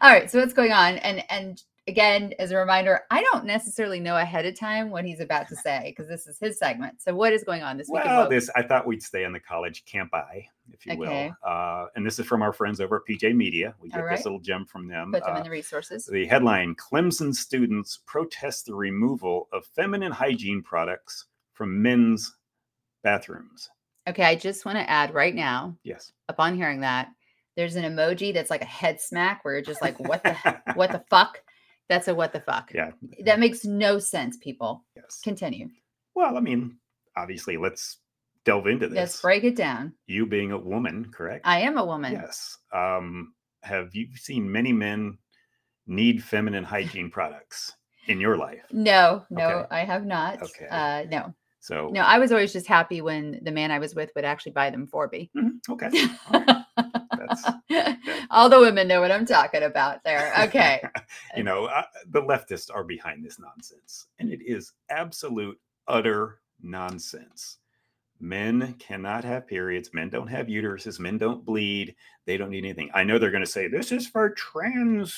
All 0.00 0.10
right. 0.12 0.30
So 0.30 0.38
what's 0.40 0.54
going 0.54 0.72
on? 0.72 0.98
And 0.98 1.24
and 1.30 1.60
again, 1.88 2.34
as 2.38 2.50
a 2.50 2.56
reminder, 2.56 3.00
I 3.10 3.22
don't 3.22 3.44
necessarily 3.44 4.00
know 4.00 4.16
ahead 4.16 4.44
of 4.46 4.58
time 4.58 4.90
what 4.90 5.04
he's 5.04 5.20
about 5.20 5.48
to 5.48 5.56
say 5.64 5.84
because 5.94 6.08
this 6.08 6.26
is 6.26 6.38
his 6.38 6.58
segment. 6.58 7.00
So 7.00 7.14
what 7.14 7.32
is 7.32 7.44
going 7.44 7.62
on 7.62 7.76
this 7.76 7.88
week? 7.88 8.02
Well, 8.04 8.28
this 8.28 8.50
I 8.56 8.62
thought 8.62 8.86
we'd 8.86 9.02
stay 9.02 9.24
on 9.24 9.32
the 9.32 9.40
college 9.40 9.84
camp. 9.84 10.10
campi, 10.12 10.48
if 10.72 10.84
you 10.86 10.92
Okay. 10.92 10.98
will. 10.98 11.36
Uh, 11.50 11.86
and 11.96 12.04
this 12.04 12.18
is 12.18 12.26
from 12.26 12.42
our 12.42 12.52
friends 12.52 12.80
over 12.80 12.96
at 12.96 13.02
PJ 13.08 13.34
Media. 13.34 13.74
We 13.80 13.88
get 13.88 14.00
right. 14.00 14.16
this 14.16 14.24
little 14.24 14.40
gem 14.40 14.64
from 14.66 14.88
them. 14.88 15.12
Put 15.12 15.24
them 15.24 15.34
Uh, 15.34 15.38
in 15.38 15.44
the 15.44 15.50
resources. 15.50 16.06
The 16.06 16.26
headline 16.26 16.74
Clemson 16.74 17.34
students 17.34 18.00
protest 18.06 18.66
the 18.66 18.74
removal 18.74 19.48
of 19.52 19.64
feminine 19.66 20.12
hygiene 20.12 20.62
products 20.62 21.26
from 21.52 21.80
men's 21.82 22.36
bathrooms. 23.02 23.70
Okay, 24.08 24.24
I 24.24 24.34
just 24.36 24.64
want 24.64 24.78
to 24.78 24.88
add 24.88 25.14
right 25.14 25.34
now, 25.34 25.76
Yes. 25.82 26.12
upon 26.28 26.54
hearing 26.54 26.80
that, 26.80 27.08
there's 27.56 27.74
an 27.76 27.84
emoji 27.84 28.32
that's 28.34 28.50
like 28.50 28.62
a 28.62 28.66
head 28.66 29.00
smack 29.00 29.44
where 29.44 29.54
you're 29.54 29.62
just 29.62 29.80
like, 29.82 29.98
what 29.98 30.22
the 30.22 30.36
what 30.74 30.92
the 30.92 31.02
fuck? 31.10 31.40
That's 31.88 32.08
a 32.08 32.14
what 32.14 32.32
the 32.32 32.40
fuck. 32.40 32.72
Yeah. 32.74 32.90
That 33.24 33.38
makes 33.38 33.64
no 33.64 33.98
sense, 33.98 34.36
people. 34.38 34.84
Yes. 34.96 35.20
Continue. 35.22 35.68
Well, 36.14 36.36
I 36.36 36.40
mean, 36.40 36.78
obviously, 37.16 37.56
let's 37.56 37.98
delve 38.44 38.66
into 38.66 38.88
this. 38.88 38.96
Let's 38.96 39.20
break 39.20 39.44
it 39.44 39.56
down. 39.56 39.92
You 40.06 40.26
being 40.26 40.52
a 40.52 40.58
woman, 40.58 41.10
correct? 41.12 41.46
I 41.46 41.60
am 41.60 41.78
a 41.78 41.84
woman. 41.84 42.12
Yes. 42.12 42.58
Um, 42.72 43.34
have 43.62 43.94
you 43.94 44.08
seen 44.16 44.50
many 44.50 44.72
men 44.72 45.18
need 45.86 46.22
feminine 46.22 46.64
hygiene 46.64 47.10
products 47.10 47.72
in 48.08 48.20
your 48.20 48.36
life? 48.36 48.62
No, 48.72 49.24
no, 49.30 49.48
Okay. 49.48 49.66
I 49.70 49.84
have 49.84 50.04
not. 50.06 50.42
Okay. 50.42 50.66
Uh, 50.70 51.04
no, 51.10 51.34
So, 51.60 51.88
no. 51.92 52.00
I 52.00 52.18
was 52.18 52.32
always 52.32 52.52
just 52.52 52.66
happy 52.66 53.00
when 53.00 53.40
the 53.42 53.52
man 53.52 53.70
I 53.70 53.78
was 53.78 53.94
with 53.94 54.10
would 54.16 54.24
actually 54.24 54.52
buy 54.52 54.70
them 54.70 54.86
for 54.86 55.08
me. 55.12 55.30
Mhm, 55.36 55.58
okay. 55.68 55.90
Right. 56.32 56.64
All 58.30 58.48
the 58.48 58.60
women 58.60 58.88
know 58.88 59.00
what 59.00 59.10
I'm 59.12 59.26
talking 59.26 59.62
about 59.62 60.04
there. 60.04 60.32
Okay. 60.46 60.80
you 61.36 61.42
know, 61.42 61.66
uh, 61.66 61.82
the 62.10 62.22
leftists 62.22 62.70
are 62.74 62.84
behind 62.84 63.24
this 63.24 63.38
nonsense, 63.38 64.06
and 64.18 64.30
it 64.30 64.40
is 64.44 64.72
absolute, 64.90 65.58
utter 65.88 66.40
nonsense. 66.62 67.58
Men 68.20 68.74
cannot 68.78 69.24
have 69.24 69.46
periods. 69.46 69.90
Men 69.92 70.08
don't 70.08 70.26
have 70.28 70.46
uteruses. 70.46 70.98
Men 70.98 71.18
don't 71.18 71.44
bleed. 71.44 71.94
They 72.24 72.36
don't 72.36 72.50
need 72.50 72.64
anything. 72.64 72.90
I 72.94 73.04
know 73.04 73.18
they're 73.18 73.30
going 73.30 73.44
to 73.44 73.50
say 73.50 73.68
this 73.68 73.92
is 73.92 74.06
for 74.06 74.30
trans 74.30 75.14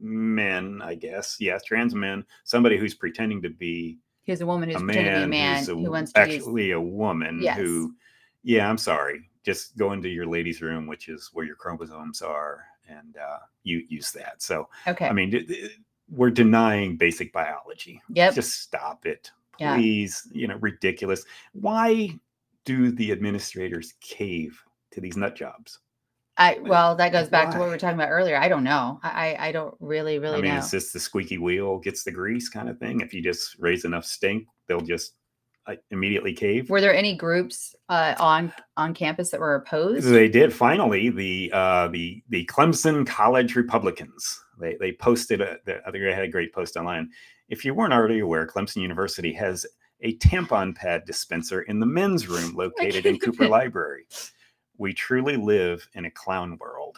men, 0.00 0.80
I 0.82 0.94
guess. 0.96 1.36
Yes, 1.38 1.62
trans 1.62 1.94
men. 1.94 2.24
Somebody 2.44 2.78
who's 2.78 2.94
pretending 2.94 3.42
to 3.42 3.50
be 3.50 3.98
Here's 4.22 4.40
a 4.40 4.46
woman 4.46 4.68
who's 4.70 4.80
a 4.82 4.84
pretending 4.84 5.12
to 5.12 5.18
be 5.20 5.24
a 5.24 5.26
man, 5.28 5.28
man 5.28 5.58
who's 5.58 5.68
a 5.68 5.74
who 5.74 5.90
wants 5.90 6.12
to 6.12 6.26
use. 6.26 6.34
actually 6.36 6.70
a 6.72 6.80
woman 6.80 7.40
Yes. 7.42 7.58
who, 7.58 7.94
yeah, 8.42 8.68
I'm 8.68 8.78
sorry. 8.78 9.29
Just 9.44 9.76
go 9.76 9.92
into 9.92 10.08
your 10.08 10.26
ladies' 10.26 10.60
room, 10.62 10.86
which 10.86 11.08
is 11.08 11.30
where 11.32 11.44
your 11.46 11.56
chromosomes 11.56 12.20
are, 12.22 12.64
and 12.88 13.16
uh, 13.16 13.38
you 13.62 13.82
use 13.88 14.12
that. 14.12 14.42
So, 14.42 14.68
Okay. 14.86 15.06
I 15.08 15.12
mean, 15.12 15.46
we're 16.10 16.30
denying 16.30 16.96
basic 16.96 17.32
biology. 17.32 18.02
yep. 18.12 18.34
Just 18.34 18.60
stop 18.60 19.06
it, 19.06 19.30
Yeah. 19.58 19.76
please. 19.76 20.28
You 20.32 20.48
know, 20.48 20.56
ridiculous. 20.56 21.24
Why 21.52 22.10
do 22.64 22.90
the 22.90 23.12
administrators 23.12 23.94
cave 24.00 24.60
to 24.90 25.00
these 25.00 25.16
nut 25.16 25.34
jobs? 25.36 25.78
I 26.36 26.58
well, 26.62 26.96
that 26.96 27.12
goes 27.12 27.28
back 27.28 27.50
to 27.50 27.58
what 27.58 27.64
we 27.66 27.70
were 27.70 27.78
talking 27.78 27.96
about 27.96 28.08
earlier. 28.10 28.36
I 28.36 28.48
don't 28.48 28.64
know. 28.64 28.98
I 29.02 29.36
I 29.38 29.52
don't 29.52 29.74
really 29.78 30.18
really 30.18 30.38
I 30.38 30.40
mean, 30.40 30.54
know. 30.54 30.60
is 30.60 30.70
this 30.70 30.90
the 30.92 30.98
squeaky 31.00 31.36
wheel 31.38 31.78
gets 31.78 32.02
the 32.02 32.12
grease 32.12 32.48
kind 32.48 32.68
of 32.70 32.78
thing? 32.78 33.00
If 33.00 33.12
you 33.12 33.22
just 33.22 33.56
raise 33.58 33.84
enough 33.84 34.06
stink, 34.06 34.46
they'll 34.66 34.80
just 34.80 35.14
uh, 35.66 35.74
immediately 35.90 36.32
cave. 36.32 36.70
Were 36.70 36.80
there 36.80 36.94
any 36.94 37.14
groups 37.16 37.74
uh, 37.88 38.14
on 38.18 38.52
on 38.76 38.94
campus 38.94 39.30
that 39.30 39.40
were 39.40 39.54
opposed? 39.54 40.06
They 40.06 40.28
did 40.28 40.52
finally 40.52 41.10
the 41.10 41.50
uh, 41.52 41.88
the 41.88 42.22
the 42.28 42.44
Clemson 42.46 43.06
College 43.06 43.56
Republicans. 43.56 44.42
They 44.58 44.76
they 44.80 44.92
posted 44.92 45.40
a, 45.40 45.58
the- 45.64 45.80
I 45.86 45.90
think 45.90 46.04
they 46.04 46.12
had 46.14 46.24
a 46.24 46.28
great 46.28 46.52
post 46.52 46.76
online. 46.76 47.10
If 47.48 47.64
you 47.64 47.74
weren't 47.74 47.92
already 47.92 48.20
aware, 48.20 48.46
Clemson 48.46 48.76
University 48.82 49.32
has 49.34 49.66
a 50.02 50.16
tampon 50.18 50.74
pad 50.74 51.04
dispenser 51.04 51.62
in 51.62 51.78
the 51.80 51.86
men's 51.86 52.26
room 52.28 52.54
located 52.56 53.06
in 53.06 53.18
Cooper 53.18 53.48
Library. 53.48 54.06
We 54.78 54.94
truly 54.94 55.36
live 55.36 55.86
in 55.94 56.06
a 56.06 56.10
clown 56.10 56.56
world. 56.58 56.96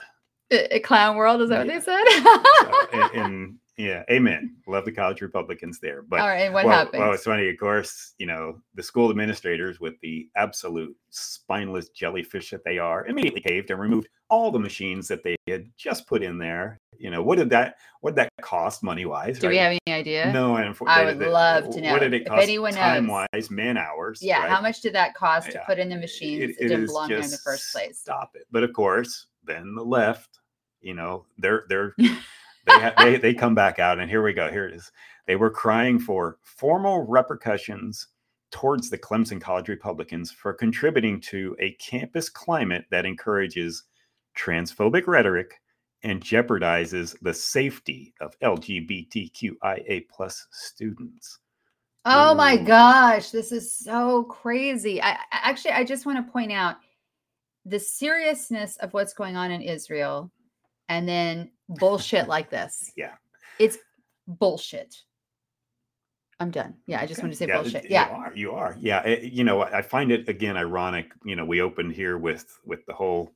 A, 0.53 0.77
a 0.77 0.81
clown 0.81 1.17
world 1.17 1.41
is 1.41 1.49
that 1.49 1.67
Yeah. 1.67 1.75
what 1.79 1.85
they 1.85 1.93
said? 1.93 2.05
So, 2.93 2.99
and, 2.99 3.25
and 3.25 3.59
yeah, 3.77 4.03
amen. 4.11 4.57
love 4.67 4.85
the 4.85 4.93
college 4.93 5.23
Republicans 5.23 5.79
there. 5.81 6.03
But 6.03 6.21
All 6.21 6.29
right, 6.29 6.53
what 6.53 6.67
well, 6.67 6.77
happened? 6.77 7.03
well, 7.03 7.13
it's 7.13 7.25
funny. 7.25 7.49
Of 7.49 7.59
course, 7.59 8.15
you 8.19 8.27
know 8.27 8.61
the 8.75 8.83
school 8.83 9.11
administrators, 9.11 9.81
with 9.81 9.95
the 10.03 10.29
absolute 10.37 10.95
spineless 11.11 11.89
jellyfish 11.89 12.51
that 12.51 12.65
they 12.65 12.79
are, 12.79 13.07
immediately 13.07 13.41
caved 13.41 13.71
and 13.71 13.81
removed 13.81 14.09
all 14.29 14.51
the 14.51 14.59
machines 14.59 15.09
that 15.09 15.23
they 15.23 15.37
had 15.49 15.71
just 15.77 16.07
put 16.07 16.23
in 16.23 16.39
there. 16.39 16.79
You 16.99 17.11
know, 17.11 17.23
what 17.23 17.39
did 17.39 17.51
that 17.51 17.77
what 18.01 18.11
did 18.11 18.17
that 18.17 18.31
cost 18.43 18.83
money 18.83 19.07
wise? 19.07 19.39
Do 19.39 19.49
we 19.49 19.57
have 19.57 19.79
any 19.87 19.95
idea? 19.95 20.31
No, 20.33 20.57
and 20.57 20.77
I 20.87 21.05
would 21.05 21.19
love 21.19 21.71
to 21.71 21.81
know. 21.81 21.93
What 21.93 22.01
did 22.01 22.13
it 22.13 22.23
If 22.23 22.29
cost? 22.29 22.49
knows. 22.49 22.75
time 22.75 23.07
wise, 23.07 23.51
man 23.51 23.77
hours. 23.77 24.21
Yeah, 24.23 24.41
right? 24.41 24.51
how 24.51 24.61
much 24.61 24.83
did 24.83 24.95
that 24.95 25.15
cost 25.15 25.51
to 25.51 25.63
put 25.67 25.79
in 25.79 25.89
the 25.89 25.97
machines? 25.97 26.43
It, 26.43 26.51
it 26.51 26.69
didn't 26.69 26.85
is 26.85 26.91
belong 26.91 27.09
here 27.09 27.19
in 27.19 27.31
the 27.31 27.39
first 27.39 27.73
place. 27.73 27.99
Stop 27.99 28.33
it. 28.35 28.47
But 28.51 28.65
of 28.65 28.73
course, 28.73 29.27
then 29.45 29.75
the 29.75 29.85
left, 29.85 30.41
you 30.81 30.95
know, 30.95 31.25
they're 31.39 31.65
they're 31.69 31.95
they 32.67 32.73
ha- 32.73 32.95
they 32.99 33.17
they 33.17 33.35
come 33.35 33.55
back 33.55 33.79
out, 33.79 33.99
and 33.99 34.11
here 34.11 34.23
we 34.23 34.33
go. 34.33 34.51
Here 34.51 34.67
it 34.67 34.75
is. 34.75 34.91
They 35.27 35.37
were 35.37 35.51
crying 35.51 35.99
for 35.99 36.39
formal 36.43 37.07
repercussions 37.07 38.09
towards 38.51 38.91
the 38.91 38.99
Clemson 38.99 39.41
College 39.41 39.69
Republicans 39.69 40.31
for 40.31 40.53
contributing 40.53 41.21
to 41.23 41.57
a 41.59 41.73
campus 41.73 42.29
climate 42.29 42.85
that 42.91 43.07
encourages 43.07 43.85
transphobic 44.37 45.07
rhetoric 45.07 45.61
and 46.05 46.21
jeopardizes 46.23 47.17
the 47.23 47.33
safety 47.33 48.13
of 48.21 48.39
LGBTQIA 48.41 50.07
plus 50.09 50.47
students. 50.51 51.39
Oh 52.05 52.35
my 52.35 52.57
gosh, 52.57 53.31
this 53.31 53.53
is 53.53 53.79
so 53.79 54.25
crazy. 54.25 55.01
I- 55.01 55.19
actually 55.31 55.73
I 55.73 55.85
just 55.85 56.05
want 56.05 56.25
to 56.25 56.33
point 56.33 56.53
out 56.53 56.77
the 57.65 57.79
seriousness 57.79 58.77
of 58.79 58.93
what's 58.93 59.15
going 59.15 59.37
on 59.37 59.53
in 59.53 59.63
Israel 59.63 60.31
and 60.89 61.09
then 61.09 61.51
bullshit 61.79 62.29
like 62.29 62.51
this. 62.51 62.93
Yeah. 62.97 63.13
It's 63.59 63.79
bullshit. 64.27 64.95
I'm 66.41 66.51
done. 66.51 66.75
Yeah, 66.87 67.01
I 67.01 67.07
just 67.07 67.19
Okay. 67.21 67.27
want 67.27 67.33
to 67.35 67.37
say 67.39 67.47
Yeah, 67.47 67.61
bullshit. 67.63 67.85
You 67.85 67.91
Yeah. 67.91 68.09
are. 68.09 68.33
You 68.35 68.53
are. 68.53 68.77
Yeah. 68.81 69.03
it- 69.05 69.33
you 69.33 69.45
know, 69.45 69.61
I 69.63 69.79
I 69.79 69.83
find 69.83 70.11
it 70.11 70.29
again 70.29 70.57
ironic. 70.57 71.13
You 71.25 71.37
know, 71.37 71.45
we 71.45 71.61
opened 71.61 71.93
here 71.93 72.19
with 72.19 72.59
with 72.65 72.85
the 72.87 72.95
whole 72.95 73.33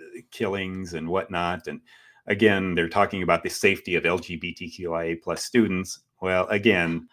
uh, 0.00 0.04
killings 0.30 0.94
and 0.94 1.08
whatnot, 1.08 1.66
and 1.68 1.80
again, 2.26 2.74
they're 2.74 2.88
talking 2.88 3.22
about 3.22 3.42
the 3.42 3.50
safety 3.50 3.94
of 3.96 4.04
LGBTQIA 4.04 5.22
plus 5.22 5.44
students. 5.44 6.00
Well, 6.20 6.46
again, 6.48 7.08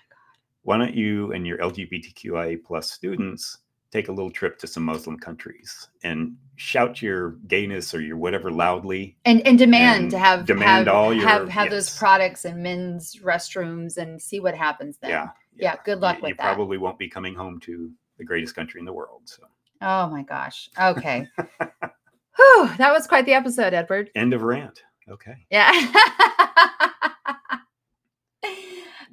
why 0.64 0.78
don't 0.78 0.94
you 0.94 1.32
and 1.32 1.48
your 1.48 1.58
LGBTQIA 1.60 2.64
plus 2.64 2.92
students 2.92 3.60
take 3.92 4.08
a 4.08 4.12
little 4.12 4.30
trip 4.32 4.60
to 4.60 4.68
some 4.68 4.84
Muslim 4.84 5.18
countries 5.18 5.88
and 6.04 6.36
shout 6.58 7.02
your 7.02 7.32
gayness 7.48 7.94
or 7.96 8.02
your 8.02 8.18
whatever 8.18 8.52
loudly 8.52 9.18
And 9.26 9.46
and 9.48 9.58
demand 9.58 10.12
to 10.12 10.20
have 10.20 10.46
demand 10.46 10.88
have, 10.88 10.96
all 10.96 11.14
your- 11.14 11.28
have 11.28 11.50
have 11.50 11.70
those 11.72 11.98
products 11.98 12.46
in 12.46 12.62
men's 12.62 13.16
restrooms 13.24 13.98
and 13.98 14.22
see 14.22 14.40
what 14.40 14.56
happens 14.56 14.98
then. 15.02 15.10
yeah 15.12 15.28
Yeah, 15.56 15.76
good 15.86 16.00
luck 16.02 16.18
you, 16.18 16.22
with 16.24 16.30
you 16.30 16.36
that. 16.36 16.50
You 16.50 16.56
probably 16.56 16.78
won't 16.78 17.00
be 17.00 17.10
coming 17.10 17.34
home 17.34 17.60
to 17.62 17.92
the 18.18 18.24
greatest 18.24 18.56
country 18.56 18.80
in 18.80 18.86
the 18.86 18.94
world 18.94 19.22
so 19.26 19.44
Oh 19.82 20.10
my 20.10 20.24
gosh. 20.24 20.70
Okay. 20.80 21.26
Whew, 22.36 22.70
that 22.78 22.92
was 22.92 23.08
quite 23.08 23.26
the 23.26 23.34
episode, 23.34 23.74
Edward. 23.74 24.12
end 24.16 24.34
of 24.34 24.44
rant 24.44 24.84
okay 25.10 25.36
Yeah. 25.50 25.72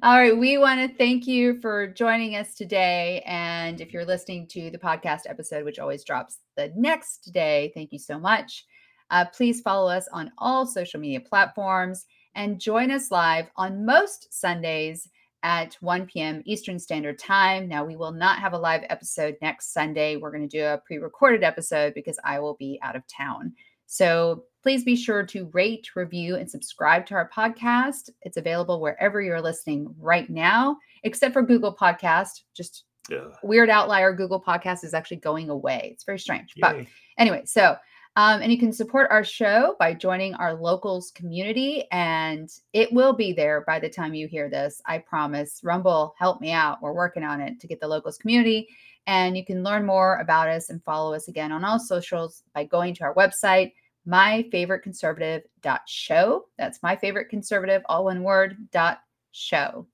All 0.03 0.15
right. 0.15 0.37
We 0.37 0.59
want 0.59 0.79
to 0.79 0.95
thank 0.95 1.25
you 1.25 1.59
for 1.59 1.87
joining 1.87 2.35
us 2.35 2.53
today. 2.53 3.23
And 3.25 3.81
if 3.81 3.91
you're 3.91 4.05
listening 4.05 4.45
to 4.49 4.69
the 4.69 4.77
podcast 4.77 5.21
episode, 5.27 5.65
which 5.65 5.79
always 5.79 6.03
drops 6.03 6.37
the 6.55 6.71
next 6.75 7.31
day, 7.33 7.71
thank 7.73 7.91
you 7.91 7.97
so 7.97 8.19
much. 8.19 8.67
Uh, 9.09 9.25
please 9.25 9.59
follow 9.59 9.89
us 9.89 10.07
on 10.13 10.31
all 10.37 10.67
social 10.67 10.99
media 10.99 11.19
platforms 11.19 12.05
and 12.35 12.61
join 12.61 12.91
us 12.91 13.09
live 13.09 13.47
on 13.55 13.87
most 13.87 14.31
Sundays 14.31 15.09
at 15.41 15.75
1 15.81 16.05
p.m. 16.05 16.43
Eastern 16.45 16.77
Standard 16.77 17.17
Time. 17.17 17.67
Now, 17.67 17.83
we 17.83 17.95
will 17.95 18.11
not 18.11 18.37
have 18.37 18.53
a 18.53 18.59
live 18.59 18.83
episode 18.89 19.35
next 19.41 19.73
Sunday. 19.73 20.15
We're 20.15 20.31
going 20.31 20.47
to 20.47 20.57
do 20.57 20.63
a 20.63 20.79
pre 20.85 20.97
recorded 20.99 21.43
episode 21.43 21.95
because 21.95 22.19
I 22.23 22.39
will 22.39 22.55
be 22.59 22.79
out 22.83 22.95
of 22.95 23.01
town. 23.07 23.53
So 23.87 24.43
please 24.61 24.83
be 24.83 24.95
sure 24.95 25.25
to 25.25 25.49
rate, 25.53 25.95
review, 25.95 26.35
and 26.35 26.49
subscribe 26.49 27.05
to 27.07 27.15
our 27.15 27.29
podcast. 27.35 28.09
It's 28.21 28.37
available 28.37 28.81
wherever 28.81 29.21
you're 29.21 29.41
listening 29.41 29.87
right 29.97 30.29
now, 30.29 30.77
except 31.03 31.33
for 31.33 31.41
Google 31.41 31.75
Podcast. 31.75 32.41
Just 32.53 32.83
Ugh. 33.11 33.33
weird 33.43 33.69
outlier. 33.69 34.13
Google 34.13 34.41
Podcast 34.41 34.83
is 34.83 34.93
actually 34.93 35.17
going 35.17 35.49
away. 35.49 35.91
It's 35.93 36.03
very 36.03 36.19
strange. 36.19 36.53
But 36.59 36.75
anyway, 37.17 37.43
so 37.45 37.77
um, 38.17 38.41
and 38.41 38.51
you 38.51 38.57
can 38.57 38.73
support 38.73 39.07
our 39.11 39.23
show 39.23 39.75
by 39.77 39.93
joining 39.93 40.33
our 40.33 40.55
locals 40.55 41.11
community, 41.11 41.85
and 41.91 42.49
it 42.73 42.91
will 42.91 43.13
be 43.13 43.31
there 43.31 43.63
by 43.67 43.79
the 43.79 43.87
time 43.87 44.15
you 44.15 44.27
hear 44.27 44.49
this. 44.49 44.81
I 44.87 44.97
promise. 44.97 45.61
Rumble, 45.63 46.15
help 46.17 46.41
me 46.41 46.51
out. 46.51 46.81
We're 46.81 46.93
working 46.93 47.23
on 47.23 47.41
it 47.41 47.59
to 47.59 47.67
get 47.67 47.79
the 47.79 47.87
locals 47.87 48.17
community. 48.17 48.69
And 49.05 49.37
you 49.37 49.45
can 49.45 49.61
learn 49.61 49.85
more 49.85 50.17
about 50.17 50.49
us 50.49 50.71
and 50.71 50.83
follow 50.83 51.13
us 51.13 51.27
again 51.27 51.51
on 51.51 51.63
all 51.63 51.77
socials 51.77 52.41
by 52.55 52.63
going 52.63 52.95
to 52.95 53.03
our 53.03 53.13
website, 53.13 53.73
myfavoriteconservative.show. 54.07 56.45
That's 56.57 56.81
my 56.81 56.95
favorite 56.95 57.29
conservative, 57.29 57.83
all 57.85 58.05
one 58.05 58.23
word, 58.23 58.57
dot 58.71 59.01
show. 59.31 59.85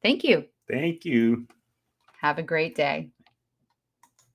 Thank 0.00 0.22
you. 0.22 0.44
Thank 0.70 1.04
you. 1.04 1.48
Have 2.20 2.38
a 2.38 2.42
great 2.42 2.76
day. 2.76 3.10